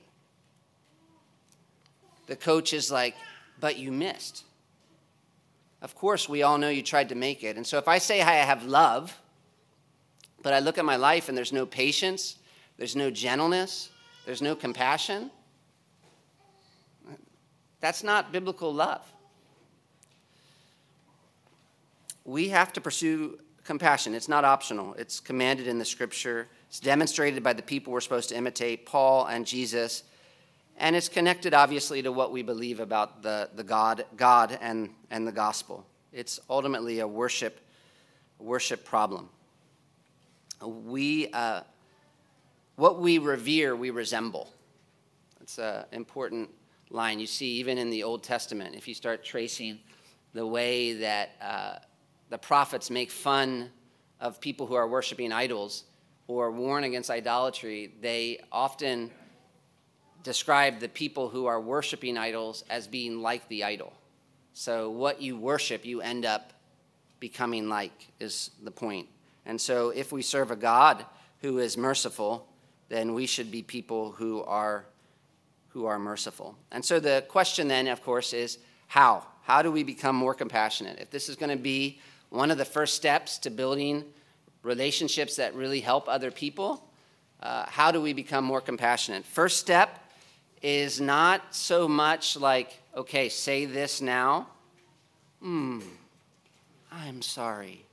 The 2.27 2.35
coach 2.35 2.73
is 2.73 2.91
like, 2.91 3.15
But 3.59 3.79
you 3.79 3.91
missed. 3.91 4.43
Of 5.81 5.95
course, 5.95 6.29
we 6.29 6.43
all 6.43 6.59
know 6.59 6.69
you 6.69 6.83
tried 6.83 7.09
to 7.09 7.15
make 7.15 7.43
it. 7.43 7.57
And 7.57 7.65
so 7.65 7.79
if 7.79 7.87
I 7.87 7.97
say 7.97 8.21
I 8.21 8.33
have 8.33 8.63
love, 8.63 9.19
but 10.43 10.53
I 10.53 10.59
look 10.59 10.77
at 10.77 10.85
my 10.85 10.97
life 10.97 11.27
and 11.27 11.35
there's 11.35 11.51
no 11.51 11.65
patience, 11.65 12.37
there's 12.77 12.95
no 12.95 13.09
gentleness, 13.09 13.89
there's 14.27 14.43
no 14.43 14.55
compassion, 14.55 15.31
that's 17.79 18.03
not 18.03 18.31
biblical 18.31 18.71
love 18.71 19.01
we 22.25 22.49
have 22.49 22.73
to 22.73 22.81
pursue 22.81 23.39
compassion. 23.63 24.13
It's 24.13 24.27
not 24.27 24.43
optional, 24.43 24.93
it's 24.95 25.19
commanded 25.19 25.67
in 25.67 25.79
the 25.79 25.85
scripture. 25.85 26.47
It's 26.67 26.79
demonstrated 26.79 27.43
by 27.43 27.53
the 27.53 27.61
people 27.61 27.93
we're 27.93 28.01
supposed 28.01 28.29
to 28.29 28.35
imitate, 28.35 28.85
Paul 28.85 29.27
and 29.27 29.45
Jesus. 29.45 30.03
And 30.77 30.95
it's 30.95 31.07
connected, 31.07 31.53
obviously, 31.53 32.01
to 32.01 32.11
what 32.11 32.31
we 32.31 32.41
believe 32.41 32.79
about 32.79 33.21
the, 33.21 33.49
the 33.55 33.63
God, 33.63 34.05
God 34.17 34.57
and, 34.59 34.89
and 35.11 35.27
the 35.27 35.31
gospel. 35.31 35.85
It's 36.11 36.39
ultimately 36.49 36.99
a 36.99 37.07
worship, 37.07 37.59
worship 38.39 38.83
problem. 38.83 39.29
We, 40.61 41.27
uh, 41.31 41.61
what 42.75 42.99
we 42.99 43.19
revere, 43.19 43.75
we 43.75 43.91
resemble. 43.91 44.49
It's 45.41 45.59
an 45.59 45.85
important 45.91 46.49
line. 46.89 47.19
You 47.19 47.27
see, 47.27 47.51
even 47.59 47.77
in 47.77 47.91
the 47.91 48.03
Old 48.03 48.23
Testament, 48.23 48.75
if 48.75 48.87
you 48.87 48.95
start 48.95 49.23
tracing 49.23 49.79
the 50.33 50.47
way 50.47 50.93
that 50.93 51.29
uh, 51.39 51.75
the 52.33 52.39
prophets 52.39 52.89
make 52.89 53.11
fun 53.11 53.69
of 54.19 54.41
people 54.41 54.65
who 54.65 54.73
are 54.73 54.87
worshiping 54.87 55.31
idols 55.31 55.83
or 56.25 56.49
warn 56.49 56.83
against 56.83 57.11
idolatry, 57.11 57.93
they 58.01 58.39
often 58.51 59.11
describe 60.23 60.79
the 60.79 60.89
people 60.89 61.29
who 61.29 61.45
are 61.45 61.61
worshiping 61.61 62.17
idols 62.17 62.63
as 62.71 62.87
being 62.87 63.21
like 63.21 63.47
the 63.49 63.63
idol. 63.63 63.93
So, 64.53 64.89
what 64.89 65.21
you 65.21 65.37
worship, 65.37 65.85
you 65.85 66.01
end 66.01 66.25
up 66.25 66.53
becoming 67.19 67.69
like, 67.69 68.07
is 68.19 68.49
the 68.63 68.71
point. 68.71 69.09
And 69.45 69.61
so, 69.61 69.91
if 69.91 70.11
we 70.11 70.23
serve 70.23 70.49
a 70.49 70.55
God 70.55 71.05
who 71.41 71.59
is 71.59 71.77
merciful, 71.77 72.47
then 72.89 73.13
we 73.13 73.27
should 73.27 73.51
be 73.51 73.61
people 73.61 74.13
who 74.13 74.41
are, 74.41 74.85
who 75.67 75.85
are 75.85 75.99
merciful. 75.99 76.57
And 76.71 76.83
so, 76.83 76.99
the 76.99 77.25
question 77.27 77.67
then, 77.67 77.87
of 77.89 78.01
course, 78.01 78.33
is 78.33 78.57
how? 78.87 79.23
How 79.43 79.61
do 79.61 79.71
we 79.71 79.83
become 79.83 80.15
more 80.15 80.33
compassionate? 80.33 80.97
If 80.99 81.11
this 81.11 81.29
is 81.29 81.35
going 81.35 81.55
to 81.55 81.61
be 81.61 81.99
one 82.33 82.49
of 82.49 82.57
the 82.57 82.65
first 82.65 82.95
steps 82.95 83.37
to 83.37 83.51
building 83.51 84.03
relationships 84.63 85.35
that 85.35 85.53
really 85.53 85.79
help 85.79 86.09
other 86.09 86.31
people. 86.31 86.83
Uh, 87.43 87.63
how 87.67 87.91
do 87.91 88.01
we 88.01 88.11
become 88.11 88.43
more 88.43 88.59
compassionate? 88.59 89.23
First 89.23 89.59
step 89.59 89.99
is 90.63 90.99
not 90.99 91.53
so 91.53 91.87
much 91.87 92.35
like, 92.35 92.73
okay, 92.97 93.29
say 93.29 93.65
this 93.65 94.01
now. 94.01 94.47
Hmm, 95.41 95.81
I'm 96.91 97.21
sorry. 97.21 97.85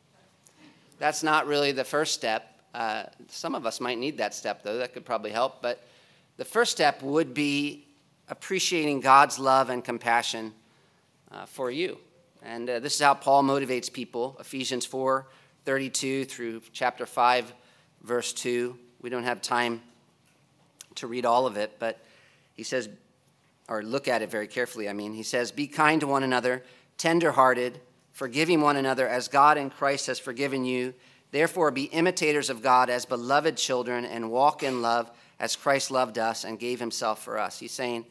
That's 0.99 1.23
not 1.23 1.47
really 1.47 1.73
the 1.73 1.85
first 1.85 2.15
step. 2.15 2.47
Uh, 2.73 3.03
some 3.29 3.55
of 3.55 3.67
us 3.67 3.79
might 3.79 3.99
need 3.99 4.17
that 4.19 4.33
step, 4.33 4.63
though. 4.63 4.79
That 4.79 4.95
could 4.95 5.05
probably 5.05 5.33
help. 5.33 5.61
But 5.61 5.85
the 6.39 6.47
first 6.47 6.73
step 6.73 7.03
would 7.03 7.35
be 7.35 7.85
appreciating 8.29 9.01
God's 9.01 9.39
love 9.39 9.69
and 9.69 9.85
compassion 9.85 10.55
uh, 11.31 11.45
for 11.45 11.71
you. 11.71 11.99
And 12.43 12.69
uh, 12.69 12.79
this 12.81 12.95
is 12.95 13.01
how 13.01 13.15
Paul 13.15 13.43
motivates 13.43 13.93
people 13.93 14.37
Ephesians 14.41 14.87
4 14.87 15.27
32 15.67 16.25
through 16.25 16.63
chapter 16.73 17.05
5, 17.05 17.53
verse 18.03 18.33
2. 18.33 18.77
We 19.03 19.11
don't 19.11 19.25
have 19.25 19.43
time 19.43 19.83
to 20.97 21.07
read 21.07 21.27
all 21.27 21.47
of 21.47 21.57
it, 21.57 21.77
but 21.79 21.99
he 22.55 22.63
says, 22.63 22.89
or 23.69 23.83
look 23.83 24.09
at 24.09 24.23
it 24.23 24.31
very 24.31 24.49
carefully, 24.49 24.89
I 24.89 24.93
mean, 24.93 25.13
he 25.13 25.23
says, 25.23 25.53
Be 25.53 25.67
kind 25.67 26.01
to 26.01 26.07
one 26.07 26.23
another, 26.23 26.65
tenderhearted, 26.99 27.81
forgiving 28.13 28.61
one 28.61 28.77
another 28.77 29.07
as 29.07 29.29
God 29.29 29.59
in 29.59 29.71
Christ 29.71 30.09
has 30.09 30.19
forgiven 30.19 30.65
you. 30.65 30.95
Therefore, 31.31 31.71
be 31.71 31.85
imitators 31.85 32.51
of 32.51 32.63
God 32.63 32.91
as 32.91 33.05
beloved 33.05 33.57
children 33.57 34.05
and 34.05 34.31
walk 34.31 34.63
in 34.63 34.83
love 34.83 35.11
as 35.39 35.57
Christ 35.57 35.91
loved 35.91 36.19
us 36.19 36.45
and 36.45 36.59
gave 36.59 36.81
himself 36.81 37.23
for 37.23 37.39
us. 37.39 37.61
He's 37.61 37.73
saying, 37.73 38.07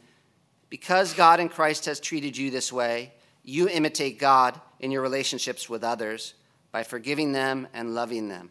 Because 0.69 1.13
God 1.13 1.39
in 1.39 1.49
Christ 1.49 1.85
has 1.85 1.99
treated 1.99 2.37
you 2.37 2.49
this 2.51 2.71
way, 2.71 3.11
you 3.43 3.67
imitate 3.69 4.19
God 4.19 4.59
in 4.79 4.91
your 4.91 5.01
relationships 5.01 5.69
with 5.69 5.83
others 5.83 6.33
by 6.71 6.83
forgiving 6.83 7.31
them 7.31 7.67
and 7.73 7.95
loving 7.95 8.29
them. 8.29 8.49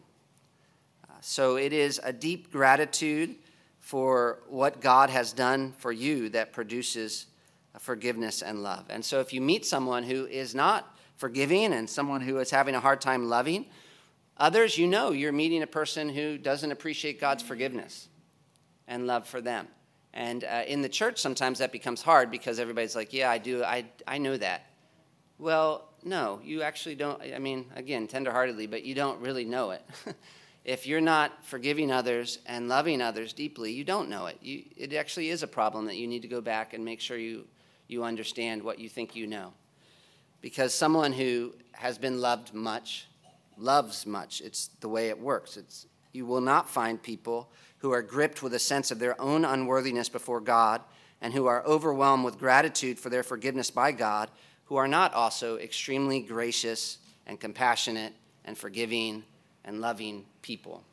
Uh, 1.09 1.13
so 1.21 1.55
it 1.55 1.73
is 1.73 1.99
a 2.03 2.11
deep 2.11 2.51
gratitude 2.51 3.35
for 3.79 4.39
what 4.47 4.81
God 4.81 5.09
has 5.09 5.33
done 5.33 5.73
for 5.77 5.91
you 5.91 6.29
that 6.29 6.53
produces 6.53 7.27
forgiveness 7.79 8.41
and 8.41 8.61
love. 8.61 8.85
And 8.89 9.03
so 9.03 9.19
if 9.19 9.33
you 9.33 9.41
meet 9.41 9.65
someone 9.65 10.03
who 10.03 10.25
is 10.25 10.53
not 10.53 10.97
forgiving 11.15 11.73
and 11.73 11.89
someone 11.89 12.21
who 12.21 12.37
is 12.39 12.51
having 12.51 12.75
a 12.75 12.79
hard 12.79 13.01
time 13.01 13.29
loving, 13.29 13.65
others, 14.37 14.77
you 14.77 14.87
know 14.87 15.11
you're 15.11 15.31
meeting 15.31 15.63
a 15.63 15.67
person 15.67 16.09
who 16.09 16.37
doesn't 16.37 16.71
appreciate 16.71 17.19
God's 17.19 17.43
forgiveness 17.43 18.09
and 18.87 19.07
love 19.07 19.27
for 19.27 19.41
them. 19.41 19.67
And 20.13 20.43
uh, 20.43 20.63
in 20.67 20.81
the 20.81 20.89
church, 20.89 21.19
sometimes 21.19 21.59
that 21.59 21.71
becomes 21.71 22.01
hard 22.01 22.31
because 22.31 22.59
everybody's 22.59 22.95
like, 22.95 23.13
yeah, 23.13 23.29
I 23.29 23.37
do, 23.37 23.63
I, 23.63 23.85
I 24.07 24.17
know 24.17 24.37
that. 24.37 24.68
Well, 25.39 25.87
no, 26.03 26.41
you 26.43 26.61
actually 26.61 26.95
don't. 26.95 27.21
I 27.21 27.39
mean, 27.39 27.65
again, 27.75 28.07
tenderheartedly, 28.07 28.69
but 28.69 28.83
you 28.83 28.93
don't 28.93 29.19
really 29.21 29.45
know 29.45 29.71
it. 29.71 29.83
if 30.65 30.85
you're 30.85 31.01
not 31.01 31.45
forgiving 31.45 31.91
others 31.91 32.39
and 32.45 32.67
loving 32.67 33.01
others 33.01 33.31
deeply, 33.31 33.71
you 33.71 33.85
don't 33.85 34.09
know 34.09 34.25
it. 34.25 34.37
You, 34.41 34.63
it 34.75 34.93
actually 34.93 35.29
is 35.29 35.41
a 35.41 35.47
problem 35.47 35.85
that 35.85 35.95
you 35.95 36.07
need 36.07 36.21
to 36.23 36.27
go 36.27 36.41
back 36.41 36.73
and 36.73 36.83
make 36.83 36.99
sure 36.99 37.17
you, 37.17 37.45
you 37.87 38.03
understand 38.03 38.61
what 38.61 38.79
you 38.79 38.89
think 38.89 39.15
you 39.15 39.27
know. 39.27 39.53
Because 40.41 40.73
someone 40.73 41.13
who 41.13 41.53
has 41.71 41.97
been 41.97 42.19
loved 42.19 42.53
much 42.53 43.07
loves 43.57 44.05
much. 44.05 44.41
It's 44.41 44.69
the 44.79 44.89
way 44.89 45.09
it 45.09 45.19
works. 45.19 45.57
It's, 45.57 45.85
you 46.13 46.25
will 46.25 46.41
not 46.41 46.69
find 46.69 47.01
people 47.01 47.49
who 47.79 47.91
are 47.91 48.01
gripped 48.01 48.41
with 48.41 48.53
a 48.53 48.59
sense 48.59 48.91
of 48.91 48.99
their 48.99 49.19
own 49.21 49.45
unworthiness 49.45 50.09
before 50.09 50.41
God 50.41 50.81
and 51.21 51.33
who 51.33 51.45
are 51.47 51.65
overwhelmed 51.65 52.23
with 52.23 52.37
gratitude 52.37 52.99
for 52.99 53.09
their 53.09 53.23
forgiveness 53.23 53.69
by 53.69 53.91
God 53.91 54.29
who 54.69 54.75
are 54.75 54.87
not 54.87 55.15
also 55.15 55.57
extremely 55.57 56.19
gracious 56.19 56.99
and 57.25 57.39
compassionate 57.39 58.13
and 58.45 58.55
forgiving 58.55 59.23
and 59.65 59.81
loving 59.81 60.23
people 60.43 60.83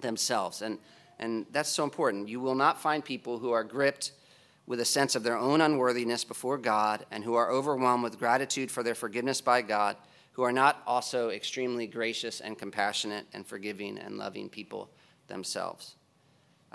themselves. 0.00 0.60
And, 0.60 0.78
and 1.18 1.46
that's 1.50 1.70
so 1.70 1.82
important. 1.82 2.28
You 2.28 2.40
will 2.40 2.54
not 2.54 2.78
find 2.78 3.02
people 3.02 3.38
who 3.38 3.52
are 3.52 3.64
gripped 3.64 4.12
with 4.66 4.80
a 4.80 4.84
sense 4.84 5.16
of 5.16 5.22
their 5.22 5.38
own 5.38 5.62
unworthiness 5.62 6.24
before 6.24 6.58
God 6.58 7.06
and 7.10 7.24
who 7.24 7.34
are 7.36 7.50
overwhelmed 7.50 8.02
with 8.02 8.18
gratitude 8.18 8.70
for 8.70 8.82
their 8.82 8.94
forgiveness 8.94 9.40
by 9.40 9.62
God, 9.62 9.96
who 10.32 10.42
are 10.42 10.52
not 10.52 10.82
also 10.86 11.30
extremely 11.30 11.86
gracious 11.86 12.40
and 12.40 12.58
compassionate 12.58 13.24
and 13.32 13.46
forgiving 13.46 13.96
and 13.96 14.18
loving 14.18 14.50
people 14.50 14.90
themselves. 15.26 15.94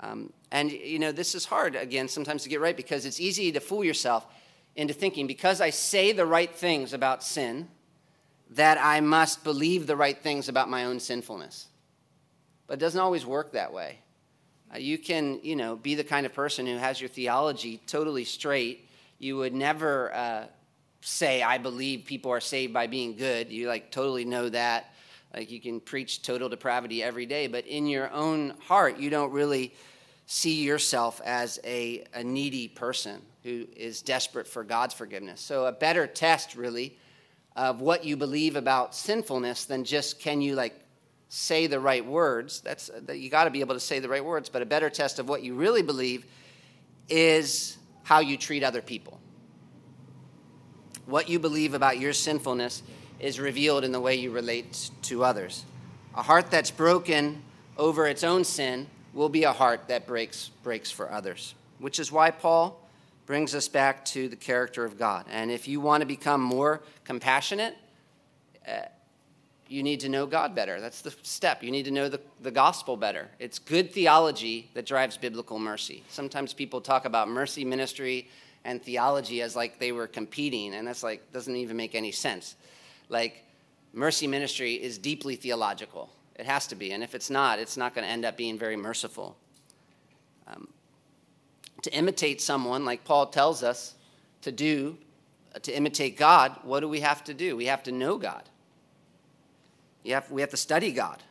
Um, 0.00 0.32
and, 0.50 0.72
you 0.72 0.98
know, 0.98 1.12
this 1.12 1.36
is 1.36 1.44
hard, 1.44 1.76
again, 1.76 2.08
sometimes 2.08 2.42
to 2.42 2.48
get 2.48 2.60
right 2.60 2.76
because 2.76 3.06
it's 3.06 3.20
easy 3.20 3.52
to 3.52 3.60
fool 3.60 3.84
yourself 3.84 4.26
into 4.76 4.94
thinking 4.94 5.26
because 5.26 5.60
I 5.60 5.70
say 5.70 6.12
the 6.12 6.26
right 6.26 6.52
things 6.52 6.92
about 6.92 7.22
sin, 7.22 7.68
that 8.50 8.78
I 8.80 9.00
must 9.00 9.44
believe 9.44 9.86
the 9.86 9.96
right 9.96 10.16
things 10.16 10.48
about 10.48 10.68
my 10.68 10.84
own 10.84 11.00
sinfulness. 11.00 11.66
But 12.66 12.74
it 12.74 12.80
doesn't 12.80 13.00
always 13.00 13.26
work 13.26 13.52
that 13.52 13.72
way. 13.72 13.98
Uh, 14.72 14.78
you 14.78 14.98
can, 14.98 15.40
you 15.42 15.56
know, 15.56 15.76
be 15.76 15.94
the 15.94 16.04
kind 16.04 16.26
of 16.26 16.32
person 16.32 16.66
who 16.66 16.76
has 16.76 17.00
your 17.00 17.08
theology 17.08 17.80
totally 17.86 18.24
straight. 18.24 18.88
You 19.18 19.36
would 19.38 19.54
never 19.54 20.14
uh, 20.14 20.44
say, 21.00 21.42
I 21.42 21.58
believe 21.58 22.04
people 22.04 22.30
are 22.30 22.40
saved 22.40 22.72
by 22.72 22.86
being 22.86 23.16
good. 23.16 23.50
You, 23.50 23.68
like, 23.68 23.90
totally 23.90 24.24
know 24.24 24.48
that. 24.48 24.92
Like, 25.34 25.50
you 25.50 25.60
can 25.60 25.80
preach 25.80 26.22
total 26.22 26.48
depravity 26.48 27.02
every 27.02 27.26
day, 27.26 27.46
but 27.48 27.66
in 27.66 27.86
your 27.86 28.10
own 28.12 28.54
heart, 28.66 28.98
you 28.98 29.10
don't 29.10 29.32
really 29.32 29.74
see 30.26 30.62
yourself 30.62 31.20
as 31.24 31.58
a, 31.64 32.04
a 32.14 32.22
needy 32.22 32.68
person 32.68 33.20
who 33.44 33.66
is 33.76 34.02
desperate 34.02 34.48
for 34.48 34.64
God's 34.64 34.94
forgiveness. 34.94 35.40
So, 35.40 35.66
a 35.66 35.72
better 35.72 36.06
test, 36.06 36.56
really, 36.56 36.96
of 37.54 37.80
what 37.80 38.04
you 38.04 38.16
believe 38.16 38.56
about 38.56 38.94
sinfulness 38.94 39.66
than 39.66 39.84
just 39.84 40.18
can 40.18 40.40
you, 40.40 40.54
like, 40.56 40.74
say 41.28 41.66
the 41.66 41.78
right 41.78 42.04
words. 42.04 42.62
That's 42.62 42.90
uh, 42.90 43.12
you 43.12 43.28
got 43.28 43.44
to 43.44 43.50
be 43.50 43.60
able 43.60 43.74
to 43.74 43.80
say 43.80 43.98
the 43.98 44.08
right 44.08 44.24
words. 44.24 44.48
But 44.48 44.62
a 44.62 44.66
better 44.66 44.88
test 44.88 45.18
of 45.18 45.28
what 45.28 45.42
you 45.42 45.54
really 45.54 45.82
believe 45.82 46.24
is 47.08 47.76
how 48.02 48.20
you 48.20 48.36
treat 48.36 48.64
other 48.64 48.82
people. 48.82 49.20
What 51.06 51.28
you 51.28 51.38
believe 51.38 51.74
about 51.74 51.98
your 51.98 52.14
sinfulness 52.14 52.82
is 53.20 53.38
revealed 53.38 53.84
in 53.84 53.92
the 53.92 54.00
way 54.00 54.14
you 54.14 54.30
relate 54.30 54.90
to 55.02 55.22
others. 55.22 55.64
A 56.14 56.22
heart 56.22 56.50
that's 56.50 56.70
broken 56.70 57.42
over 57.76 58.06
its 58.06 58.24
own 58.24 58.44
sin 58.44 58.86
will 59.12 59.28
be 59.28 59.44
a 59.44 59.52
heart 59.52 59.88
that 59.88 60.06
breaks 60.06 60.48
breaks 60.62 60.90
for 60.90 61.10
others. 61.10 61.54
Which 61.78 61.98
is 61.98 62.10
why 62.10 62.30
Paul 62.30 62.80
brings 63.26 63.54
us 63.54 63.68
back 63.68 64.04
to 64.04 64.28
the 64.28 64.36
character 64.36 64.84
of 64.84 64.98
God. 64.98 65.26
And 65.30 65.50
if 65.50 65.66
you 65.66 65.80
want 65.80 66.02
to 66.02 66.06
become 66.06 66.40
more 66.40 66.82
compassionate, 67.04 67.76
uh, 68.68 68.82
you 69.68 69.82
need 69.82 70.00
to 70.00 70.08
know 70.08 70.26
God 70.26 70.54
better. 70.54 70.80
That's 70.80 71.00
the 71.00 71.14
step. 71.22 71.62
You 71.62 71.70
need 71.70 71.84
to 71.84 71.90
know 71.90 72.08
the, 72.08 72.20
the 72.42 72.50
gospel 72.50 72.96
better. 72.96 73.28
It's 73.38 73.58
good 73.58 73.92
theology 73.92 74.70
that 74.74 74.84
drives 74.84 75.16
biblical 75.16 75.58
mercy. 75.58 76.02
Sometimes 76.08 76.52
people 76.52 76.80
talk 76.80 77.06
about 77.06 77.28
mercy 77.28 77.64
ministry 77.64 78.28
and 78.64 78.82
theology 78.82 79.42
as 79.42 79.56
like 79.56 79.78
they 79.78 79.92
were 79.92 80.06
competing, 80.06 80.74
and 80.74 80.86
that's 80.86 81.02
like 81.02 81.32
doesn't 81.32 81.56
even 81.56 81.76
make 81.76 81.94
any 81.94 82.12
sense. 82.12 82.56
Like 83.08 83.44
mercy 83.92 84.26
ministry 84.26 84.74
is 84.74 84.98
deeply 84.98 85.36
theological. 85.36 86.10
It 86.36 86.46
has 86.46 86.66
to 86.68 86.74
be, 86.74 86.92
and 86.92 87.02
if 87.02 87.14
it's 87.14 87.30
not, 87.30 87.58
it's 87.58 87.76
not 87.76 87.94
going 87.94 88.04
to 88.04 88.10
end 88.10 88.24
up 88.24 88.36
being 88.36 88.58
very 88.58 88.76
merciful. 88.76 89.36
Um, 90.46 90.68
to 91.84 91.92
imitate 91.92 92.40
someone, 92.40 92.86
like 92.86 93.04
Paul 93.04 93.26
tells 93.26 93.62
us 93.62 93.94
to 94.40 94.50
do, 94.50 94.96
uh, 95.54 95.58
to 95.60 95.76
imitate 95.76 96.16
God, 96.16 96.56
what 96.62 96.80
do 96.80 96.88
we 96.88 97.00
have 97.00 97.22
to 97.24 97.34
do? 97.34 97.56
We 97.56 97.66
have 97.66 97.82
to 97.82 97.92
know 97.92 98.16
God. 98.16 98.42
Have, 100.06 100.30
we 100.30 100.40
have 100.40 100.50
to 100.50 100.56
study 100.56 100.92
God. 100.92 101.22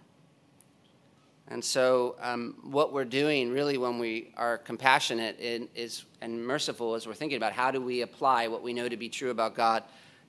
And 1.47 1.63
so, 1.63 2.15
um, 2.21 2.55
what 2.63 2.93
we're 2.93 3.03
doing 3.03 3.51
really 3.51 3.79
when 3.79 3.97
we 3.97 4.31
are 4.37 4.59
compassionate 4.59 5.39
in, 5.39 5.69
is, 5.73 6.05
and 6.21 6.45
merciful 6.45 6.93
is 6.93 7.07
we're 7.07 7.15
thinking 7.15 7.37
about 7.37 7.53
how 7.53 7.71
do 7.71 7.81
we 7.81 8.01
apply 8.01 8.47
what 8.47 8.61
we 8.61 8.73
know 8.73 8.87
to 8.87 8.97
be 8.97 9.09
true 9.09 9.31
about 9.31 9.55
God 9.55 9.83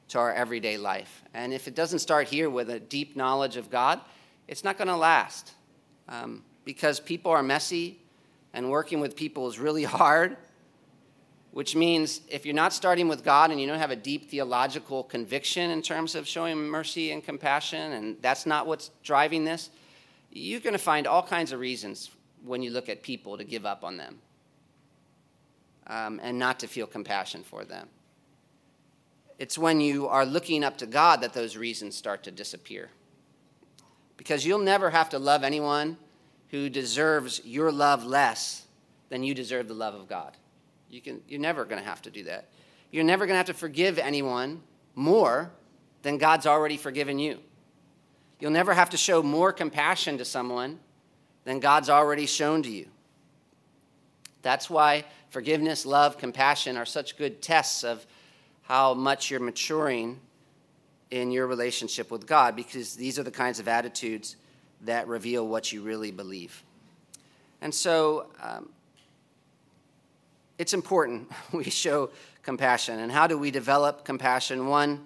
to 0.08 0.18
our 0.18 0.32
everyday 0.32 0.78
life. 0.78 1.22
And 1.34 1.52
if 1.52 1.68
it 1.68 1.74
doesn't 1.74 1.98
start 1.98 2.28
here 2.28 2.48
with 2.48 2.70
a 2.70 2.80
deep 2.80 3.14
knowledge 3.14 3.56
of 3.56 3.70
God, 3.70 4.00
it's 4.48 4.64
not 4.64 4.78
going 4.78 4.88
to 4.88 4.96
last 4.96 5.52
um, 6.08 6.42
because 6.64 6.98
people 6.98 7.30
are 7.30 7.42
messy 7.42 7.98
and 8.54 8.70
working 8.70 9.00
with 9.00 9.14
people 9.14 9.46
is 9.48 9.58
really 9.58 9.84
hard 10.00 10.38
which 11.54 11.76
means 11.76 12.20
if 12.28 12.44
you're 12.44 12.52
not 12.52 12.72
starting 12.72 13.06
with 13.06 13.22
God 13.22 13.52
and 13.52 13.60
you 13.60 13.68
don't 13.68 13.78
have 13.78 13.92
a 13.92 13.96
deep 13.96 14.28
theological 14.28 15.04
conviction 15.04 15.70
in 15.70 15.82
terms 15.82 16.16
of 16.16 16.26
showing 16.26 16.58
mercy 16.58 17.12
and 17.12 17.22
compassion, 17.22 17.92
and 17.92 18.16
that's 18.20 18.44
not 18.44 18.66
what's 18.66 18.90
driving 19.04 19.44
this, 19.44 19.70
you're 20.32 20.58
going 20.58 20.72
to 20.72 20.80
find 20.80 21.06
all 21.06 21.22
kinds 21.22 21.52
of 21.52 21.60
reasons 21.60 22.10
when 22.44 22.60
you 22.60 22.72
look 22.72 22.88
at 22.88 23.04
people 23.04 23.38
to 23.38 23.44
give 23.44 23.64
up 23.64 23.84
on 23.84 23.96
them 23.96 24.18
um, 25.86 26.18
and 26.24 26.36
not 26.36 26.58
to 26.58 26.66
feel 26.66 26.88
compassion 26.88 27.44
for 27.44 27.64
them. 27.64 27.86
It's 29.38 29.56
when 29.56 29.80
you 29.80 30.08
are 30.08 30.26
looking 30.26 30.64
up 30.64 30.76
to 30.78 30.86
God 30.86 31.20
that 31.20 31.34
those 31.34 31.56
reasons 31.56 31.94
start 31.94 32.24
to 32.24 32.32
disappear. 32.32 32.90
Because 34.16 34.44
you'll 34.44 34.58
never 34.58 34.90
have 34.90 35.08
to 35.10 35.20
love 35.20 35.44
anyone 35.44 35.98
who 36.54 36.70
deserves 36.70 37.40
your 37.44 37.72
love 37.72 38.06
less 38.06 38.64
than 39.08 39.24
you 39.24 39.34
deserve 39.34 39.66
the 39.66 39.74
love 39.74 39.92
of 39.92 40.08
God. 40.08 40.36
You 40.88 41.00
can, 41.00 41.20
you're 41.26 41.40
never 41.40 41.64
going 41.64 41.82
to 41.82 41.88
have 41.88 42.00
to 42.02 42.10
do 42.10 42.22
that. 42.24 42.48
You're 42.92 43.02
never 43.02 43.26
going 43.26 43.34
to 43.34 43.38
have 43.38 43.46
to 43.46 43.54
forgive 43.54 43.98
anyone 43.98 44.62
more 44.94 45.50
than 46.02 46.16
God's 46.16 46.46
already 46.46 46.76
forgiven 46.76 47.18
you. 47.18 47.40
You'll 48.38 48.52
never 48.52 48.72
have 48.72 48.90
to 48.90 48.96
show 48.96 49.20
more 49.20 49.52
compassion 49.52 50.16
to 50.18 50.24
someone 50.24 50.78
than 51.42 51.58
God's 51.58 51.90
already 51.90 52.24
shown 52.24 52.62
to 52.62 52.70
you. 52.70 52.86
That's 54.42 54.70
why 54.70 55.06
forgiveness, 55.30 55.84
love, 55.84 56.18
compassion 56.18 56.76
are 56.76 56.86
such 56.86 57.18
good 57.18 57.42
tests 57.42 57.82
of 57.82 58.06
how 58.62 58.94
much 58.94 59.28
you're 59.28 59.40
maturing 59.40 60.20
in 61.10 61.32
your 61.32 61.48
relationship 61.48 62.12
with 62.12 62.28
God, 62.28 62.54
because 62.54 62.94
these 62.94 63.18
are 63.18 63.24
the 63.24 63.32
kinds 63.32 63.58
of 63.58 63.66
attitudes 63.66 64.36
that 64.84 65.08
reveal 65.08 65.46
what 65.46 65.72
you 65.72 65.82
really 65.82 66.10
believe. 66.10 66.62
And 67.60 67.74
so, 67.74 68.26
um, 68.42 68.68
it's 70.58 70.74
important 70.74 71.30
we 71.52 71.64
show 71.64 72.10
compassion. 72.42 73.00
And 73.00 73.10
how 73.10 73.26
do 73.26 73.38
we 73.38 73.50
develop 73.50 74.04
compassion? 74.04 74.66
One, 74.66 75.04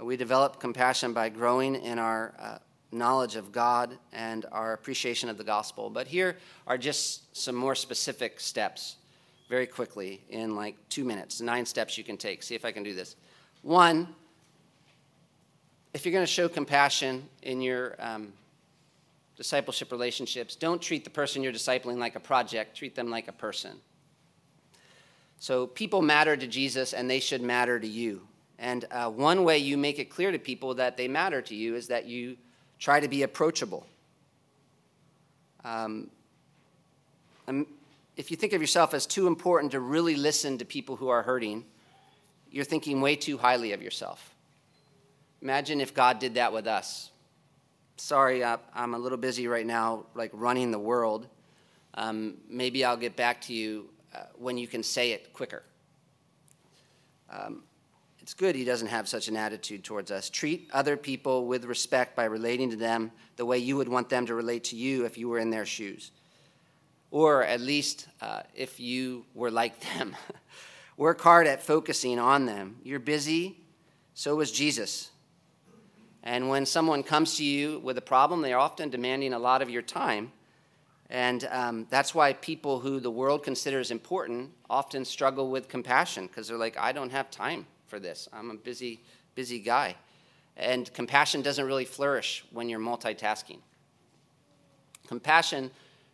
we 0.00 0.16
develop 0.16 0.60
compassion 0.60 1.12
by 1.12 1.28
growing 1.28 1.74
in 1.76 1.98
our 1.98 2.34
uh, 2.38 2.58
knowledge 2.90 3.36
of 3.36 3.52
God 3.52 3.98
and 4.12 4.46
our 4.52 4.72
appreciation 4.72 5.28
of 5.28 5.36
the 5.36 5.44
gospel. 5.44 5.90
But 5.90 6.06
here 6.06 6.36
are 6.66 6.78
just 6.78 7.36
some 7.36 7.54
more 7.54 7.74
specific 7.74 8.40
steps 8.40 8.96
very 9.48 9.66
quickly 9.66 10.22
in 10.28 10.54
like 10.54 10.76
two 10.88 11.04
minutes, 11.04 11.40
nine 11.40 11.66
steps 11.66 11.98
you 11.98 12.04
can 12.04 12.16
take. 12.16 12.42
See 12.42 12.54
if 12.54 12.64
I 12.64 12.72
can 12.72 12.82
do 12.82 12.94
this. 12.94 13.16
One, 13.62 14.08
if 15.94 16.04
you're 16.04 16.12
going 16.12 16.22
to 16.22 16.30
show 16.30 16.48
compassion 16.48 17.28
in 17.42 17.60
your 17.60 17.96
um, 17.98 18.32
discipleship 19.38 19.92
relationships, 19.92 20.56
don't 20.56 20.82
treat 20.82 21.04
the 21.04 21.10
person 21.10 21.44
you're 21.44 21.52
discipling 21.52 21.96
like 21.96 22.16
a 22.16 22.20
project, 22.20 22.76
treat 22.76 22.96
them 22.96 23.08
like 23.08 23.28
a 23.28 23.32
person. 23.32 23.78
So 25.38 25.68
people 25.68 26.02
matter 26.02 26.36
to 26.36 26.46
Jesus 26.48 26.92
and 26.92 27.08
they 27.08 27.20
should 27.20 27.40
matter 27.40 27.78
to 27.78 27.86
you. 27.86 28.26
And 28.58 28.84
uh, 28.90 29.08
one 29.08 29.44
way 29.44 29.58
you 29.58 29.78
make 29.78 30.00
it 30.00 30.06
clear 30.06 30.32
to 30.32 30.38
people 30.40 30.74
that 30.74 30.96
they 30.96 31.06
matter 31.06 31.40
to 31.40 31.54
you 31.54 31.76
is 31.76 31.86
that 31.86 32.06
you 32.06 32.36
try 32.80 32.98
to 32.98 33.06
be 33.06 33.22
approachable. 33.22 33.86
Um, 35.64 36.10
if 38.16 38.32
you 38.32 38.36
think 38.36 38.52
of 38.52 38.60
yourself 38.60 38.92
as 38.92 39.06
too 39.06 39.28
important 39.28 39.70
to 39.70 39.78
really 39.78 40.16
listen 40.16 40.58
to 40.58 40.64
people 40.64 40.96
who 40.96 41.08
are 41.08 41.22
hurting, 41.22 41.64
you're 42.50 42.64
thinking 42.64 43.00
way 43.00 43.14
too 43.14 43.38
highly 43.38 43.72
of 43.72 43.80
yourself. 43.80 44.34
Imagine 45.40 45.80
if 45.80 45.94
God 45.94 46.18
did 46.18 46.34
that 46.34 46.52
with 46.52 46.66
us. 46.66 47.12
Sorry, 48.00 48.44
I'm 48.44 48.94
a 48.94 48.98
little 48.98 49.18
busy 49.18 49.48
right 49.48 49.66
now, 49.66 50.06
like 50.14 50.30
running 50.32 50.70
the 50.70 50.78
world. 50.78 51.26
Um, 51.94 52.34
maybe 52.48 52.84
I'll 52.84 52.96
get 52.96 53.16
back 53.16 53.40
to 53.42 53.52
you 53.52 53.90
uh, 54.14 54.20
when 54.36 54.56
you 54.56 54.68
can 54.68 54.84
say 54.84 55.10
it 55.10 55.32
quicker. 55.32 55.64
Um, 57.28 57.64
it's 58.20 58.34
good 58.34 58.54
he 58.54 58.64
doesn't 58.64 58.88
have 58.88 59.08
such 59.08 59.26
an 59.26 59.36
attitude 59.36 59.82
towards 59.82 60.12
us. 60.12 60.30
Treat 60.30 60.70
other 60.72 60.96
people 60.96 61.46
with 61.46 61.64
respect 61.64 62.14
by 62.14 62.26
relating 62.26 62.70
to 62.70 62.76
them 62.76 63.10
the 63.36 63.44
way 63.44 63.58
you 63.58 63.76
would 63.76 63.88
want 63.88 64.08
them 64.08 64.26
to 64.26 64.34
relate 64.34 64.64
to 64.64 64.76
you 64.76 65.04
if 65.04 65.18
you 65.18 65.28
were 65.28 65.40
in 65.40 65.50
their 65.50 65.66
shoes. 65.66 66.12
Or 67.10 67.42
at 67.42 67.60
least 67.60 68.06
uh, 68.20 68.42
if 68.54 68.78
you 68.78 69.24
were 69.34 69.50
like 69.50 69.80
them. 69.94 70.14
Work 70.96 71.20
hard 71.20 71.48
at 71.48 71.62
focusing 71.62 72.20
on 72.20 72.46
them. 72.46 72.76
You're 72.84 73.00
busy, 73.00 73.60
so 74.14 74.36
was 74.36 74.52
Jesus. 74.52 75.10
And 76.22 76.48
when 76.48 76.66
someone 76.66 77.02
comes 77.02 77.36
to 77.36 77.44
you 77.44 77.78
with 77.80 77.96
a 77.98 78.02
problem, 78.02 78.42
they're 78.42 78.58
often 78.58 78.90
demanding 78.90 79.32
a 79.32 79.38
lot 79.38 79.62
of 79.62 79.70
your 79.70 79.82
time. 79.82 80.32
And 81.10 81.48
um, 81.50 81.86
that's 81.88 82.14
why 82.14 82.34
people 82.34 82.80
who 82.80 83.00
the 83.00 83.10
world 83.10 83.42
considers 83.42 83.90
important 83.90 84.50
often 84.68 85.04
struggle 85.04 85.50
with 85.50 85.68
compassion 85.68 86.26
because 86.26 86.48
they're 86.48 86.58
like, 86.58 86.76
I 86.76 86.92
don't 86.92 87.10
have 87.10 87.30
time 87.30 87.66
for 87.86 87.98
this. 87.98 88.28
I'm 88.32 88.50
a 88.50 88.54
busy, 88.54 89.00
busy 89.34 89.58
guy. 89.58 89.96
And 90.56 90.92
compassion 90.92 91.40
doesn't 91.40 91.64
really 91.64 91.84
flourish 91.84 92.44
when 92.50 92.68
you're 92.68 92.80
multitasking. 92.80 93.58
Compassion 95.06 95.70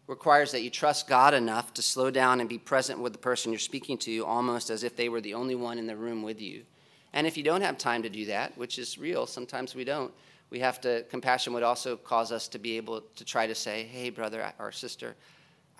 requires 0.07 0.53
that 0.53 0.63
you 0.63 0.71
trust 0.71 1.09
God 1.09 1.35
enough 1.35 1.73
to 1.75 1.83
slow 1.83 2.11
down 2.11 2.41
and 2.41 2.49
be 2.49 2.59
present 2.59 3.01
with 3.01 3.13
the 3.13 3.19
person 3.19 3.51
you're 3.51 3.59
speaking 3.59 3.97
to, 3.99 4.25
almost 4.25 4.71
as 4.71 4.85
if 4.85 4.97
they 4.97 5.09
were 5.09 5.21
the 5.21 5.35
only 5.35 5.55
one 5.55 5.79
in 5.79 5.87
the 5.87 5.97
room 5.97 6.23
with 6.23 6.41
you. 6.41 6.65
And 7.15 7.29
if 7.29 7.37
you 7.37 7.45
don't 7.45 7.63
have 7.63 7.79
time 7.79 8.03
to 8.03 8.09
do 8.09 8.27
that, 8.27 8.59
which 8.59 8.77
is 8.77 8.99
real, 8.99 9.25
sometimes 9.25 9.77
we 9.77 9.85
don't, 9.85 10.13
we 10.51 10.59
have 10.59 10.81
to, 10.81 11.05
compassion 11.05 11.53
would 11.53 11.63
also 11.63 11.97
cause 11.97 12.33
us 12.33 12.49
to 12.49 12.59
be 12.59 12.77
able 12.77 13.03
to 13.15 13.25
try 13.25 13.47
to 13.47 13.55
say, 13.55 13.85
hey, 13.85 14.11
brother 14.11 14.53
or 14.59 14.73
sister, 14.73 15.15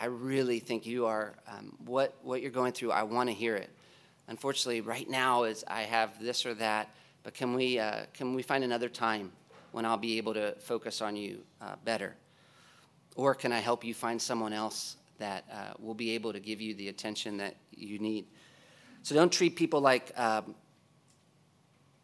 I 0.01 0.07
really 0.07 0.61
think 0.61 0.87
you 0.87 1.07
are, 1.07 1.35
um, 1.49 1.75
what, 1.85 2.15
what 2.23 2.41
you're 2.41 2.53
going 2.53 2.73
through, 2.73 2.93
I 2.93 3.03
want 3.03 3.29
to 3.29 3.35
hear 3.35 3.57
it. 3.57 3.69
Unfortunately, 4.29 4.81
right 4.81 5.11
now 5.11 5.43
is 5.43 5.65
I 5.67 5.83
have 5.83 6.23
this 6.23 6.47
or 6.47 6.55
that, 6.55 6.95
but 7.25 7.35
can 7.35 7.53
we, 7.55 7.81
uh, 7.81 8.05
can 8.15 8.35
we 8.35 8.43
find 8.43 8.63
another 8.63 8.89
time 8.89 9.33
when 9.73 9.85
I'll 9.85 9.97
be 9.97 10.19
able 10.19 10.35
to 10.35 10.55
focus 10.61 11.03
on 11.03 11.17
you 11.17 11.41
uh, 11.61 11.75
better? 11.85 12.15
Or 13.17 13.35
can 13.35 13.53
I 13.53 13.59
help 13.59 13.85
you 13.85 13.93
find 13.93 14.23
someone 14.23 14.53
else 14.53 14.99
that 15.19 15.45
uh, 15.53 15.75
will 15.81 15.95
be 15.95 16.13
able 16.13 16.33
to 16.33 16.39
give 16.39 16.61
you 16.61 16.75
the 16.75 16.91
attention 16.91 17.37
that 17.39 17.57
you 17.73 17.99
need? 17.99 18.27
So 19.03 19.17
don't 19.17 19.33
treat 19.33 19.57
people 19.57 19.81
like 19.81 20.17
um, 20.17 20.55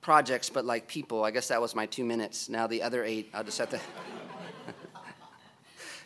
projects, 0.00 0.50
but 0.50 0.64
like 0.64 0.88
people. 0.88 1.24
I 1.24 1.30
guess 1.30 1.48
that 1.48 1.60
was 1.60 1.74
my 1.74 1.86
two 1.86 2.04
minutes. 2.04 2.48
Now 2.48 2.66
the 2.66 2.82
other 2.82 3.04
eight, 3.04 3.30
I'll 3.34 3.44
just 3.44 3.58
have 3.58 3.70
to. 3.70 3.80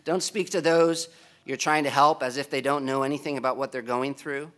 don't 0.05 0.23
speak 0.23 0.51
to 0.51 0.61
those 0.61 1.09
you're 1.45 1.57
trying 1.57 1.85
to 1.85 1.91
help 1.91 2.23
as 2.23 2.37
if 2.37 2.51
they 2.51 2.61
don't 2.61 2.85
know 2.85 3.03
anything 3.03 3.37
about 3.37 3.57
what 3.57 3.71
they're 3.71 3.83
going 3.83 4.15
through. 4.15 4.51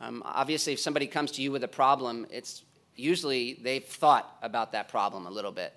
Um, 0.00 0.22
obviously, 0.24 0.72
if 0.72 0.80
somebody 0.80 1.06
comes 1.06 1.32
to 1.32 1.42
you 1.42 1.52
with 1.52 1.64
a 1.64 1.68
problem, 1.68 2.26
it's 2.30 2.62
usually 2.96 3.58
they've 3.62 3.84
thought 3.84 4.36
about 4.42 4.72
that 4.72 4.88
problem 4.88 5.26
a 5.26 5.30
little 5.30 5.52
bit. 5.52 5.74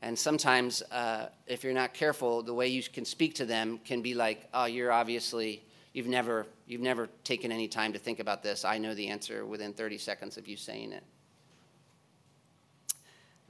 And 0.00 0.16
sometimes, 0.16 0.82
uh, 0.92 1.26
if 1.46 1.64
you're 1.64 1.72
not 1.72 1.92
careful, 1.92 2.42
the 2.42 2.54
way 2.54 2.68
you 2.68 2.82
can 2.82 3.04
speak 3.04 3.34
to 3.36 3.44
them 3.44 3.80
can 3.84 4.00
be 4.00 4.14
like, 4.14 4.48
"Oh, 4.54 4.66
you're 4.66 4.92
obviously 4.92 5.64
you've 5.92 6.06
never 6.06 6.46
you've 6.66 6.82
never 6.82 7.08
taken 7.24 7.50
any 7.50 7.66
time 7.66 7.92
to 7.94 7.98
think 7.98 8.20
about 8.20 8.42
this. 8.42 8.64
I 8.64 8.78
know 8.78 8.94
the 8.94 9.08
answer 9.08 9.44
within 9.44 9.72
30 9.72 9.98
seconds 9.98 10.36
of 10.36 10.46
you 10.46 10.56
saying 10.56 10.92
it." 10.92 11.02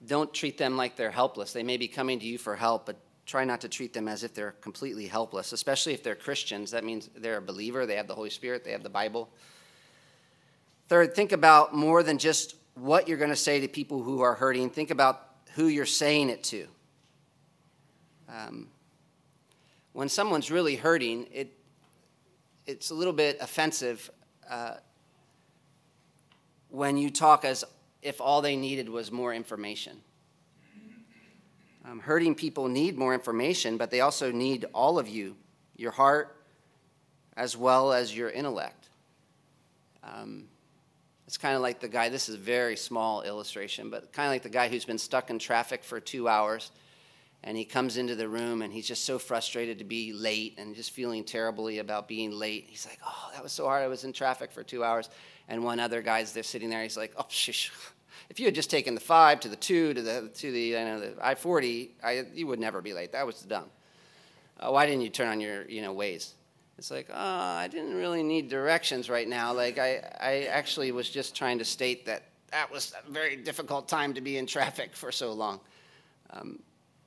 Don't 0.06 0.32
treat 0.32 0.58
them 0.58 0.76
like 0.76 0.96
they're 0.96 1.10
helpless. 1.10 1.52
They 1.52 1.62
may 1.62 1.76
be 1.76 1.88
coming 1.88 2.18
to 2.20 2.26
you 2.26 2.38
for 2.38 2.56
help, 2.56 2.86
but 2.86 2.96
try 3.26 3.44
not 3.44 3.60
to 3.60 3.68
treat 3.68 3.92
them 3.92 4.08
as 4.08 4.24
if 4.24 4.32
they're 4.32 4.52
completely 4.52 5.06
helpless, 5.06 5.52
especially 5.52 5.92
if 5.92 6.02
they're 6.02 6.14
Christians. 6.14 6.70
That 6.70 6.82
means 6.84 7.10
they're 7.14 7.36
a 7.36 7.42
believer, 7.42 7.84
they 7.84 7.96
have 7.96 8.08
the 8.08 8.14
Holy 8.14 8.30
Spirit, 8.30 8.64
they 8.64 8.72
have 8.72 8.82
the 8.82 8.88
Bible. 8.88 9.28
Third, 10.88 11.14
think 11.14 11.32
about 11.32 11.74
more 11.74 12.02
than 12.02 12.16
just 12.16 12.54
what 12.74 13.06
you're 13.06 13.18
going 13.18 13.30
to 13.30 13.36
say 13.36 13.60
to 13.60 13.68
people 13.68 14.02
who 14.02 14.20
are 14.22 14.34
hurting, 14.34 14.70
think 14.70 14.90
about 14.90 15.26
who 15.54 15.66
you're 15.66 15.84
saying 15.84 16.30
it 16.30 16.42
to. 16.44 16.66
Um, 18.28 18.68
when 19.92 20.08
someone's 20.08 20.50
really 20.50 20.76
hurting, 20.76 21.26
it, 21.32 21.52
it's 22.66 22.90
a 22.90 22.94
little 22.94 23.12
bit 23.12 23.38
offensive 23.40 24.10
uh, 24.48 24.74
when 26.70 26.96
you 26.96 27.10
talk 27.10 27.44
as 27.44 27.64
if 28.02 28.20
all 28.20 28.42
they 28.42 28.56
needed 28.56 28.88
was 28.88 29.10
more 29.10 29.34
information. 29.34 30.00
Um, 31.84 32.00
hurting 32.00 32.34
people 32.34 32.68
need 32.68 32.98
more 32.98 33.14
information, 33.14 33.76
but 33.76 33.90
they 33.90 34.00
also 34.00 34.30
need 34.30 34.66
all 34.74 34.98
of 34.98 35.08
you, 35.08 35.36
your 35.76 35.90
heart, 35.90 36.36
as 37.36 37.56
well 37.56 37.92
as 37.92 38.14
your 38.14 38.30
intellect. 38.30 38.88
Um, 40.04 40.48
it's 41.26 41.38
kind 41.38 41.54
of 41.54 41.62
like 41.62 41.80
the 41.80 41.88
guy, 41.88 42.08
this 42.08 42.28
is 42.28 42.34
a 42.34 42.38
very 42.38 42.76
small 42.76 43.22
illustration, 43.22 43.90
but 43.90 44.12
kind 44.12 44.26
of 44.26 44.32
like 44.32 44.42
the 44.42 44.48
guy 44.48 44.68
who's 44.68 44.84
been 44.84 44.98
stuck 44.98 45.30
in 45.30 45.38
traffic 45.38 45.84
for 45.84 46.00
two 46.00 46.28
hours 46.28 46.70
and 47.44 47.56
he 47.56 47.64
comes 47.64 47.96
into 47.96 48.14
the 48.14 48.28
room 48.28 48.62
and 48.62 48.72
he's 48.72 48.86
just 48.86 49.04
so 49.04 49.18
frustrated 49.18 49.78
to 49.78 49.84
be 49.84 50.12
late 50.12 50.54
and 50.58 50.74
just 50.74 50.90
feeling 50.90 51.22
terribly 51.22 51.78
about 51.78 52.08
being 52.08 52.32
late. 52.32 52.66
He's 52.68 52.86
like, 52.86 52.98
oh, 53.06 53.30
that 53.32 53.42
was 53.42 53.52
so 53.52 53.66
hard. 53.66 53.82
I 53.82 53.88
was 53.88 54.04
in 54.04 54.12
traffic 54.12 54.50
for 54.50 54.62
two 54.62 54.82
hours. 54.82 55.08
And 55.48 55.64
one 55.64 55.80
other 55.80 56.02
guy's 56.02 56.32
there 56.32 56.42
sitting 56.42 56.68
there. 56.68 56.82
He's 56.82 56.96
like, 56.96 57.12
oh, 57.16 57.26
shush. 57.28 57.72
If 58.28 58.38
you 58.38 58.46
had 58.46 58.54
just 58.54 58.70
taken 58.70 58.94
the 58.94 59.00
five 59.00 59.40
to 59.40 59.48
the 59.48 59.56
two 59.56 59.94
to 59.94 60.02
the 60.02 60.30
to 60.34 60.52
the, 60.52 60.60
you 60.60 60.76
know, 60.76 61.00
the 61.00 61.14
I 61.20 61.34
forty, 61.34 61.96
I 62.04 62.26
you 62.34 62.46
would 62.46 62.60
never 62.60 62.82
be 62.82 62.92
late. 62.92 63.12
That 63.12 63.26
was 63.26 63.40
dumb. 63.40 63.70
Uh, 64.60 64.70
why 64.70 64.84
didn't 64.86 65.00
you 65.00 65.08
turn 65.08 65.28
on 65.28 65.40
your 65.40 65.66
you 65.66 65.80
know 65.80 65.94
Waze? 65.94 66.32
It's 66.76 66.90
like, 66.90 67.08
oh, 67.10 67.14
I 67.16 67.66
didn't 67.68 67.94
really 67.94 68.22
need 68.22 68.48
directions 68.48 69.08
right 69.08 69.26
now. 69.26 69.54
Like 69.54 69.78
I 69.78 70.02
I 70.20 70.48
actually 70.50 70.92
was 70.92 71.08
just 71.08 71.34
trying 71.34 71.58
to 71.58 71.64
state 71.64 72.04
that 72.06 72.24
that 72.50 72.70
was 72.70 72.92
a 73.06 73.10
very 73.10 73.36
difficult 73.36 73.88
time 73.88 74.12
to 74.14 74.20
be 74.20 74.36
in 74.36 74.46
traffic 74.46 74.94
for 74.94 75.10
so 75.10 75.32
long. 75.32 75.60
Um, 76.30 76.58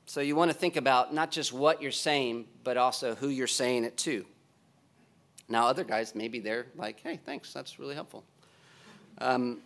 so 0.06 0.22
you 0.22 0.36
want 0.36 0.52
to 0.52 0.58
think 0.58 0.76
about 0.76 1.14
not 1.14 1.32
just 1.32 1.54
what 1.54 1.82
you're 1.82 1.92
saying, 1.92 2.46
but 2.64 2.78
also 2.78 3.16
who 3.16 3.30
you're 3.30 3.48
saying 3.48 3.84
it 3.84 3.98
to. 3.98 4.26
Now, 5.48 5.68
other 5.68 5.84
guys, 5.84 6.16
maybe 6.16 6.40
they're 6.40 6.68
like, 6.76 7.00
hey, 7.02 7.20
thanks, 7.26 7.54
that's 7.54 7.80
really 7.80 7.96
helpful. 7.96 8.24
Um, 9.18 9.60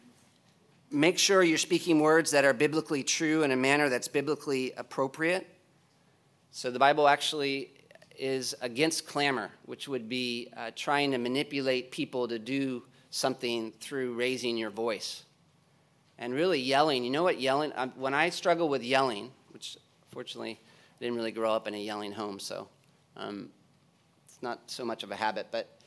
make 0.91 1.17
sure 1.17 1.43
you're 1.43 1.57
speaking 1.57 1.99
words 1.99 2.31
that 2.31 2.45
are 2.45 2.53
biblically 2.53 3.03
true 3.03 3.43
in 3.43 3.51
a 3.51 3.55
manner 3.55 3.89
that's 3.89 4.07
biblically 4.07 4.73
appropriate. 4.77 5.47
So 6.51 6.71
the 6.71 6.79
Bible 6.79 7.07
actually 7.07 7.71
is 8.17 8.55
against 8.61 9.05
clamor, 9.05 9.51
which 9.65 9.87
would 9.87 10.07
be 10.07 10.49
uh, 10.55 10.71
trying 10.75 11.11
to 11.11 11.17
manipulate 11.17 11.91
people 11.91 12.27
to 12.27 12.39
do 12.39 12.83
something 13.09 13.73
through 13.79 14.13
raising 14.13 14.57
your 14.57 14.69
voice. 14.69 15.23
And 16.17 16.33
really 16.33 16.61
yelling, 16.61 17.03
you 17.03 17.11
know 17.11 17.23
what 17.23 17.41
yelling, 17.41 17.73
um, 17.75 17.91
when 17.97 18.13
I 18.13 18.29
struggle 18.29 18.69
with 18.69 18.83
yelling, 18.83 19.31
which 19.49 19.77
fortunately 20.11 20.59
I 20.61 21.03
didn't 21.03 21.17
really 21.17 21.31
grow 21.31 21.53
up 21.53 21.67
in 21.67 21.73
a 21.73 21.77
yelling 21.77 22.13
home, 22.13 22.39
so 22.39 22.69
um, 23.17 23.49
it's 24.25 24.41
not 24.41 24.59
so 24.67 24.85
much 24.85 25.03
of 25.03 25.11
a 25.11 25.15
habit, 25.15 25.47
but 25.51 25.77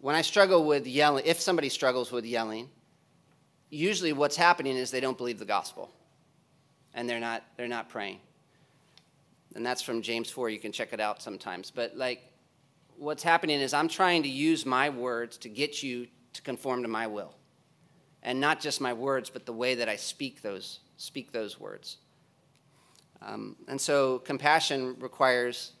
when 0.00 0.16
I 0.16 0.22
struggle 0.22 0.64
with 0.64 0.86
yelling, 0.86 1.24
if 1.24 1.40
somebody 1.40 1.68
struggles 1.68 2.10
with 2.10 2.24
yelling, 2.24 2.68
usually 3.70 4.12
what's 4.12 4.36
happening 4.36 4.76
is 4.76 4.90
they 4.90 5.00
don't 5.00 5.16
believe 5.16 5.38
the 5.38 5.44
gospel. 5.44 5.90
And 6.92 7.08
they're 7.08 7.20
not 7.20 7.44
they're 7.56 7.68
not 7.68 7.88
praying. 7.88 8.18
And 9.54 9.64
that's 9.64 9.80
from 9.80 10.02
james 10.02 10.30
4 10.30 10.50
you 10.50 10.58
can 10.58 10.72
check 10.72 10.92
it 10.92 11.00
out 11.00 11.22
sometimes. 11.22 11.70
But 11.70 11.96
like 11.96 12.20
what's 12.96 13.22
happening 13.22 13.60
is 13.60 13.72
i'm 13.72 13.88
trying 13.88 14.24
to 14.24 14.28
use 14.28 14.66
my 14.66 14.90
words 14.90 15.38
to 15.38 15.48
get 15.48 15.82
you 15.82 16.08
to 16.32 16.42
conform 16.42 16.82
to 16.82 16.88
my 16.88 17.06
will. 17.06 17.34
And 18.22 18.40
not 18.40 18.60
just 18.60 18.80
my 18.80 18.92
words 18.92 19.30
but 19.30 19.46
the 19.46 19.52
way 19.52 19.76
that 19.76 19.88
i 19.88 19.96
speak 19.96 20.42
those 20.42 20.80
speak 20.96 21.32
those 21.32 21.58
words. 21.58 21.96
Um, 23.22 23.56
and 23.68 23.80
so 23.80 24.18
compassion 24.20 24.96
requires 24.98 25.72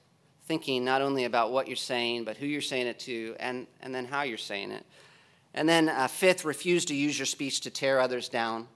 thinking 0.44 0.84
not 0.84 1.00
only 1.02 1.24
about 1.24 1.50
what 1.50 1.66
you're 1.66 1.76
saying 1.76 2.24
but 2.24 2.36
who 2.36 2.46
you're 2.46 2.60
saying 2.60 2.86
it 2.86 3.00
to 3.00 3.34
and, 3.40 3.66
and 3.80 3.94
then 3.94 4.04
how 4.04 4.22
you're 4.22 4.38
saying 4.38 4.70
it 4.70 4.86
and 5.54 5.68
then, 5.68 5.88
uh, 5.88 6.08
fifth, 6.08 6.44
refuse 6.44 6.84
to 6.86 6.94
use 6.94 7.18
your 7.18 7.26
speech 7.26 7.60
to 7.62 7.70
tear 7.70 8.00
others 8.00 8.28
down. 8.28 8.68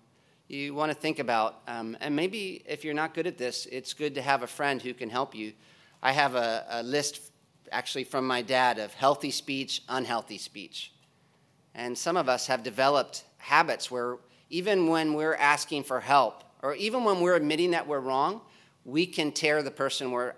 You 0.49 0.75
want 0.75 0.91
to 0.93 0.99
think 0.99 1.19
about, 1.19 1.61
um, 1.67 1.97
and 2.01 2.15
maybe 2.15 2.63
if 2.67 2.85
you're 2.85 2.95
not 2.95 3.15
good 3.15 3.27
at 3.27 3.39
this, 3.39 3.67
it's 3.71 3.95
good 3.95 4.15
to 4.17 4.23
have 4.23 4.43
a 4.43 4.47
friend 4.47 4.83
who 4.83 4.93
can 4.93 5.09
help 5.09 5.35
you. 5.35 5.53
I 6.03 6.13
have 6.13 6.35
a, 6.35 6.67
a 6.69 6.83
list 6.83 7.21
actually 7.73 8.05
from 8.05 8.27
my 8.27 8.43
dad 8.43 8.79
of 8.79 8.93
healthy 8.93 9.31
speech, 9.31 9.83
unhealthy 9.89 10.39
speech. 10.39 10.93
And 11.75 11.97
some 11.97 12.17
of 12.17 12.29
us 12.29 12.47
have 12.47 12.63
developed 12.63 13.25
habits 13.39 13.91
where 13.91 14.19
even 14.51 14.89
when 14.89 15.15
we're 15.15 15.35
asking 15.35 15.85
for 15.85 16.01
help, 16.01 16.45
or 16.63 16.75
even 16.75 17.05
when 17.05 17.21
we're 17.21 17.35
admitting 17.35 17.73
that 17.73 17.87
we're 17.87 18.01
wrong, 18.01 18.41
we 18.85 19.07
can 19.07 19.33
tear 19.33 19.63
the 19.63 19.71
person 19.71 20.11
we're 20.11 20.35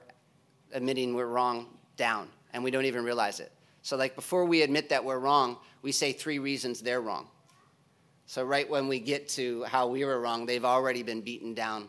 admitting 0.72 1.14
we're 1.14 1.27
wrong 1.27 1.66
down, 1.96 2.29
and 2.53 2.62
we 2.62 2.70
don't 2.70 2.85
even 2.85 3.05
realize 3.05 3.40
it. 3.40 3.53
So, 3.87 3.96
like 3.96 4.16
before 4.16 4.44
we 4.46 4.62
admit 4.62 4.88
that 4.88 5.05
we're 5.05 5.20
wrong, 5.20 5.59
we 5.81 5.92
say 5.92 6.11
three 6.12 6.40
reasons 6.40 6.81
they're 6.81 7.01
wrong. 7.01 7.29
So, 8.27 8.42
right 8.42 8.68
when 8.68 8.88
we 8.88 8.99
get 8.99 9.29
to 9.38 9.62
how 9.62 9.87
we 9.87 10.05
were 10.05 10.20
wrong, 10.20 10.44
they've 10.44 10.64
already 10.64 11.05
been 11.05 11.20
beaten 11.20 11.55
down 11.55 11.88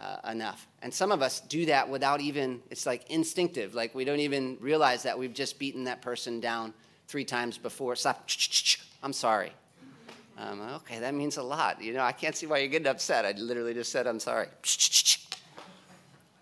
uh, 0.00 0.18
enough. 0.30 0.68
And 0.82 0.94
some 0.94 1.10
of 1.10 1.22
us 1.22 1.40
do 1.40 1.66
that 1.66 1.88
without 1.88 2.20
even, 2.20 2.62
it's 2.70 2.86
like 2.86 3.10
instinctive. 3.10 3.74
Like 3.74 3.96
we 3.96 4.04
don't 4.04 4.20
even 4.20 4.58
realize 4.60 5.02
that 5.02 5.18
we've 5.18 5.34
just 5.34 5.58
beaten 5.58 5.82
that 5.84 6.02
person 6.02 6.38
down 6.38 6.72
three 7.08 7.24
times 7.24 7.58
before. 7.58 7.96
Stop. 7.96 8.30
I'm 9.02 9.12
sorry. 9.12 9.52
Um, 10.38 10.60
okay, 10.76 11.00
that 11.00 11.14
means 11.14 11.36
a 11.36 11.42
lot. 11.42 11.82
You 11.82 11.94
know, 11.94 12.02
I 12.02 12.12
can't 12.12 12.36
see 12.36 12.46
why 12.46 12.58
you're 12.58 12.68
getting 12.68 12.86
upset. 12.86 13.24
I 13.24 13.32
literally 13.32 13.74
just 13.74 13.90
said, 13.90 14.06
I'm 14.06 14.20
sorry. 14.20 14.46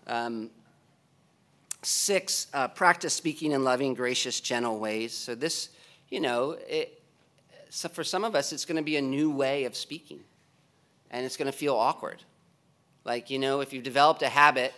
Um, 0.05 0.51
Six, 1.85 2.47
uh, 2.51 2.67
practice 2.67 3.13
speaking 3.13 3.51
in 3.51 3.63
loving, 3.63 3.93
gracious, 3.93 4.39
gentle 4.39 4.79
ways. 4.79 5.13
So, 5.13 5.35
this, 5.35 5.69
you 6.09 6.19
know, 6.19 6.57
it, 6.67 6.99
so 7.69 7.89
for 7.89 8.03
some 8.03 8.23
of 8.23 8.33
us, 8.33 8.51
it's 8.51 8.65
going 8.65 8.77
to 8.77 8.81
be 8.81 8.97
a 8.97 9.01
new 9.03 9.29
way 9.29 9.65
of 9.65 9.75
speaking, 9.75 10.21
and 11.11 11.23
it's 11.23 11.37
going 11.37 11.45
to 11.45 11.55
feel 11.55 11.75
awkward. 11.75 12.23
Like, 13.03 13.29
you 13.29 13.37
know, 13.37 13.61
if 13.61 13.71
you've 13.71 13.83
developed 13.83 14.23
a 14.23 14.29
habit 14.29 14.73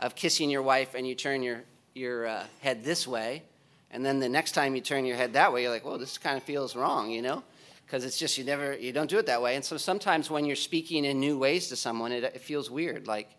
of 0.00 0.14
kissing 0.14 0.50
your 0.50 0.60
wife 0.60 0.94
and 0.94 1.06
you 1.06 1.14
turn 1.14 1.42
your, 1.42 1.62
your 1.94 2.26
uh, 2.26 2.44
head 2.60 2.84
this 2.84 3.08
way, 3.08 3.42
and 3.90 4.04
then 4.04 4.20
the 4.20 4.28
next 4.28 4.52
time 4.52 4.74
you 4.74 4.82
turn 4.82 5.06
your 5.06 5.16
head 5.16 5.32
that 5.32 5.54
way, 5.54 5.62
you're 5.62 5.70
like, 5.70 5.86
well, 5.86 5.96
this 5.96 6.18
kind 6.18 6.36
of 6.36 6.42
feels 6.42 6.76
wrong, 6.76 7.10
you 7.10 7.22
know? 7.22 7.42
because 7.86 8.04
it's 8.04 8.18
just 8.18 8.38
you 8.38 8.44
never 8.44 8.76
you 8.76 8.92
don't 8.92 9.10
do 9.10 9.18
it 9.18 9.26
that 9.26 9.42
way 9.42 9.56
and 9.56 9.64
so 9.64 9.76
sometimes 9.76 10.30
when 10.30 10.44
you're 10.44 10.54
speaking 10.54 11.04
in 11.04 11.18
new 11.18 11.36
ways 11.36 11.66
to 11.66 11.74
someone 11.74 12.12
it, 12.12 12.22
it 12.22 12.40
feels 12.40 12.70
weird 12.70 13.08
like 13.08 13.30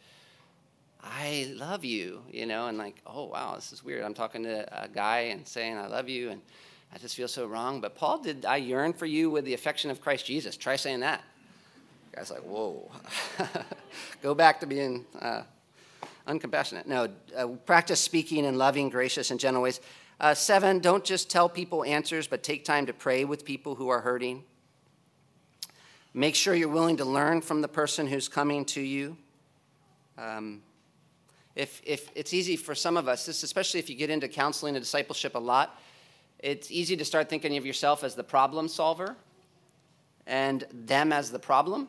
i 1.03 1.53
love 1.57 1.83
you 1.83 2.21
you 2.31 2.45
know 2.45 2.67
and 2.67 2.77
like 2.77 3.01
oh 3.05 3.25
wow 3.25 3.55
this 3.55 3.71
is 3.71 3.83
weird. 3.83 4.03
I'm 4.03 4.13
talking 4.13 4.43
to 4.43 4.83
a 4.83 4.87
guy 4.87 5.19
and 5.31 5.47
saying 5.47 5.77
i 5.77 5.87
love 5.87 6.09
you 6.09 6.29
and 6.29 6.41
i 6.93 6.97
just 6.97 7.15
feel 7.15 7.27
so 7.27 7.45
wrong. 7.45 7.81
But 7.81 7.95
paul 7.95 8.19
did 8.19 8.45
i 8.45 8.57
yearn 8.57 8.93
for 8.93 9.05
you 9.05 9.29
with 9.29 9.45
the 9.45 9.53
affection 9.53 9.91
of 9.91 10.01
christ 10.01 10.25
jesus. 10.25 10.57
Try 10.57 10.75
saying 10.75 11.01
that. 11.01 11.23
The 12.11 12.17
guy's 12.17 12.31
like 12.31 12.43
whoa. 12.43 12.91
Go 14.21 14.33
back 14.33 14.59
to 14.59 14.67
being 14.67 15.05
uh, 15.19 15.43
uncompassionate. 16.27 16.85
No 16.85 17.07
uh, 17.35 17.47
practice 17.65 17.99
speaking 17.99 18.45
in 18.45 18.57
loving 18.57 18.89
gracious 18.89 19.31
and 19.31 19.39
gentle 19.39 19.61
ways. 19.61 19.79
Uh, 20.19 20.35
seven, 20.35 20.77
don't 20.77 21.03
just 21.03 21.31
tell 21.31 21.49
people 21.49 21.83
answers, 21.83 22.27
but 22.27 22.43
take 22.43 22.63
time 22.63 22.85
to 22.85 22.93
pray 22.93 23.25
with 23.25 23.43
people 23.43 23.73
who 23.73 23.89
are 23.89 24.01
hurting. 24.01 24.43
Make 26.13 26.35
sure 26.35 26.53
you're 26.53 26.69
willing 26.69 26.97
to 26.97 27.05
learn 27.05 27.41
from 27.41 27.61
the 27.61 27.67
person 27.67 28.05
who's 28.05 28.27
coming 28.27 28.65
to 28.65 28.81
you. 28.81 29.17
Um, 30.19 30.61
if, 31.55 31.81
if 31.85 32.09
it's 32.15 32.33
easy 32.33 32.55
for 32.55 32.75
some 32.75 32.97
of 32.97 33.07
us, 33.07 33.25
this, 33.25 33.43
especially 33.43 33.79
if 33.79 33.89
you 33.89 33.95
get 33.95 34.09
into 34.09 34.27
counseling 34.27 34.75
and 34.75 34.83
discipleship 34.83 35.35
a 35.35 35.39
lot, 35.39 35.79
it's 36.39 36.71
easy 36.71 36.95
to 36.97 37.05
start 37.05 37.29
thinking 37.29 37.57
of 37.57 37.65
yourself 37.65 38.03
as 38.03 38.15
the 38.15 38.23
problem 38.23 38.67
solver 38.67 39.15
and 40.25 40.65
them 40.71 41.11
as 41.11 41.31
the 41.31 41.39
problem. 41.39 41.87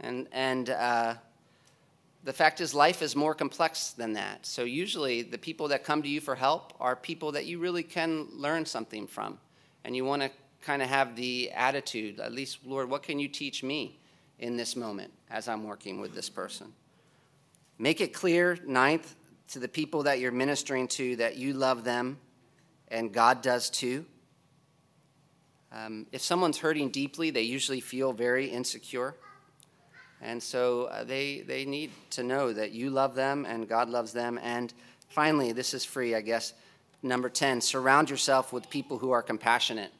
And, 0.00 0.28
and 0.32 0.70
uh, 0.70 1.14
the 2.24 2.32
fact 2.32 2.60
is, 2.60 2.74
life 2.74 3.02
is 3.02 3.16
more 3.16 3.34
complex 3.34 3.90
than 3.90 4.12
that. 4.12 4.46
So, 4.46 4.62
usually, 4.62 5.22
the 5.22 5.38
people 5.38 5.68
that 5.68 5.82
come 5.82 6.02
to 6.02 6.08
you 6.08 6.20
for 6.20 6.34
help 6.34 6.74
are 6.78 6.94
people 6.94 7.32
that 7.32 7.46
you 7.46 7.58
really 7.58 7.82
can 7.82 8.28
learn 8.32 8.64
something 8.64 9.06
from. 9.06 9.38
And 9.84 9.96
you 9.96 10.04
want 10.04 10.22
to 10.22 10.30
kind 10.62 10.82
of 10.82 10.88
have 10.88 11.16
the 11.16 11.50
attitude, 11.52 12.20
at 12.20 12.32
least, 12.32 12.58
Lord, 12.64 12.90
what 12.90 13.02
can 13.02 13.18
you 13.18 13.28
teach 13.28 13.62
me 13.62 13.98
in 14.38 14.56
this 14.56 14.76
moment 14.76 15.12
as 15.30 15.48
I'm 15.48 15.64
working 15.64 16.00
with 16.00 16.14
this 16.14 16.28
person? 16.28 16.72
Make 17.78 18.00
it 18.00 18.12
clear, 18.12 18.58
ninth, 18.66 19.14
to 19.48 19.58
the 19.58 19.68
people 19.68 20.02
that 20.04 20.20
you're 20.20 20.32
ministering 20.32 20.88
to 20.88 21.16
that 21.16 21.36
you 21.36 21.52
love 21.52 21.84
them 21.84 22.18
and 22.88 23.12
God 23.12 23.42
does 23.42 23.70
too. 23.70 24.04
Um, 25.70 26.06
if 26.12 26.22
someone's 26.22 26.58
hurting 26.58 26.90
deeply, 26.90 27.30
they 27.30 27.42
usually 27.42 27.80
feel 27.80 28.12
very 28.12 28.46
insecure. 28.46 29.14
And 30.20 30.42
so 30.42 30.84
uh, 30.84 31.04
they, 31.04 31.40
they 31.40 31.64
need 31.64 31.90
to 32.10 32.22
know 32.22 32.52
that 32.52 32.72
you 32.72 32.90
love 32.90 33.14
them 33.14 33.46
and 33.46 33.68
God 33.68 33.88
loves 33.88 34.12
them. 34.12 34.38
And 34.42 34.72
finally, 35.08 35.52
this 35.52 35.74
is 35.74 35.84
free, 35.84 36.14
I 36.14 36.20
guess. 36.20 36.54
Number 37.02 37.28
10, 37.28 37.60
surround 37.60 38.10
yourself 38.10 38.52
with 38.52 38.68
people 38.70 38.98
who 38.98 39.12
are 39.12 39.22
compassionate 39.22 39.92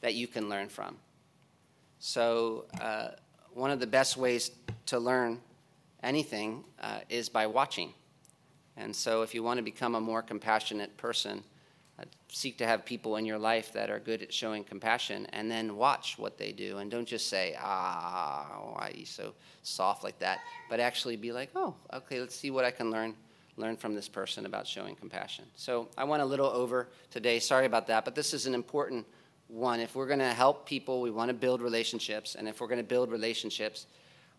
that 0.00 0.14
you 0.14 0.26
can 0.26 0.48
learn 0.48 0.68
from. 0.68 0.96
So, 1.98 2.66
uh, 2.80 3.08
one 3.52 3.70
of 3.70 3.80
the 3.80 3.86
best 3.86 4.16
ways 4.16 4.52
to 4.86 4.98
learn 4.98 5.40
anything 6.02 6.64
uh, 6.80 7.00
is 7.08 7.28
by 7.28 7.46
watching. 7.46 7.92
And 8.76 8.94
so, 8.94 9.22
if 9.22 9.34
you 9.34 9.42
want 9.42 9.58
to 9.58 9.62
become 9.62 9.94
a 9.94 10.00
more 10.00 10.22
compassionate 10.22 10.96
person, 10.96 11.42
seek 12.28 12.58
to 12.58 12.66
have 12.66 12.84
people 12.84 13.16
in 13.16 13.24
your 13.24 13.38
life 13.38 13.72
that 13.72 13.90
are 13.90 13.98
good 13.98 14.22
at 14.22 14.32
showing 14.32 14.62
compassion 14.62 15.26
and 15.32 15.50
then 15.50 15.76
watch 15.76 16.16
what 16.18 16.36
they 16.36 16.52
do 16.52 16.78
and 16.78 16.90
don't 16.90 17.08
just 17.08 17.28
say 17.28 17.56
ah 17.58 18.46
why 18.74 18.90
are 18.90 18.98
you 18.98 19.06
so 19.06 19.32
soft 19.62 20.04
like 20.04 20.18
that? 20.18 20.40
But 20.68 20.80
actually 20.80 21.16
be 21.16 21.32
like 21.32 21.50
oh 21.56 21.74
okay 21.92 22.20
let's 22.20 22.36
see 22.36 22.50
what 22.50 22.64
i 22.64 22.70
can 22.70 22.90
learn 22.90 23.14
learn 23.56 23.76
from 23.76 23.94
this 23.94 24.08
person 24.08 24.46
about 24.46 24.66
showing 24.66 24.94
compassion. 24.94 25.46
So 25.56 25.88
i 25.96 26.04
went 26.04 26.22
a 26.22 26.26
little 26.26 26.48
over 26.48 26.88
today 27.10 27.38
sorry 27.38 27.66
about 27.66 27.86
that 27.86 28.04
but 28.04 28.14
this 28.14 28.34
is 28.34 28.46
an 28.46 28.54
important 28.54 29.06
one. 29.48 29.80
If 29.80 29.96
we're 29.96 30.06
going 30.06 30.18
to 30.18 30.34
help 30.34 30.66
people 30.66 31.00
we 31.00 31.10
want 31.10 31.30
to 31.30 31.34
build 31.34 31.62
relationships 31.62 32.34
and 32.34 32.46
if 32.46 32.60
we're 32.60 32.68
going 32.68 32.80
to 32.80 32.84
build 32.84 33.10
relationships 33.10 33.86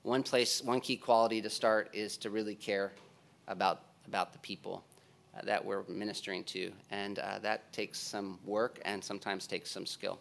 one 0.04 0.24
place 0.24 0.64
one 0.64 0.80
key 0.80 0.96
quality 0.98 1.42
to 1.42 1.50
start 1.50 1.90
is 1.94 2.18
to 2.18 2.30
really 2.30 2.56
care 2.56 2.92
about 3.48 3.82
about 4.08 4.34
the 4.34 4.40
people 4.40 4.84
uh, 5.36 5.42
that 5.44 5.64
we're 5.64 5.84
ministering 5.88 6.44
to. 6.44 6.72
And 6.90 7.20
uh, 7.20 7.40
that 7.40 7.72
takes 7.72 8.00
some 8.00 8.40
work 8.46 8.80
and 8.86 9.04
sometimes 9.04 9.46
takes 9.46 9.70
some 9.70 9.86
skill. 9.86 10.20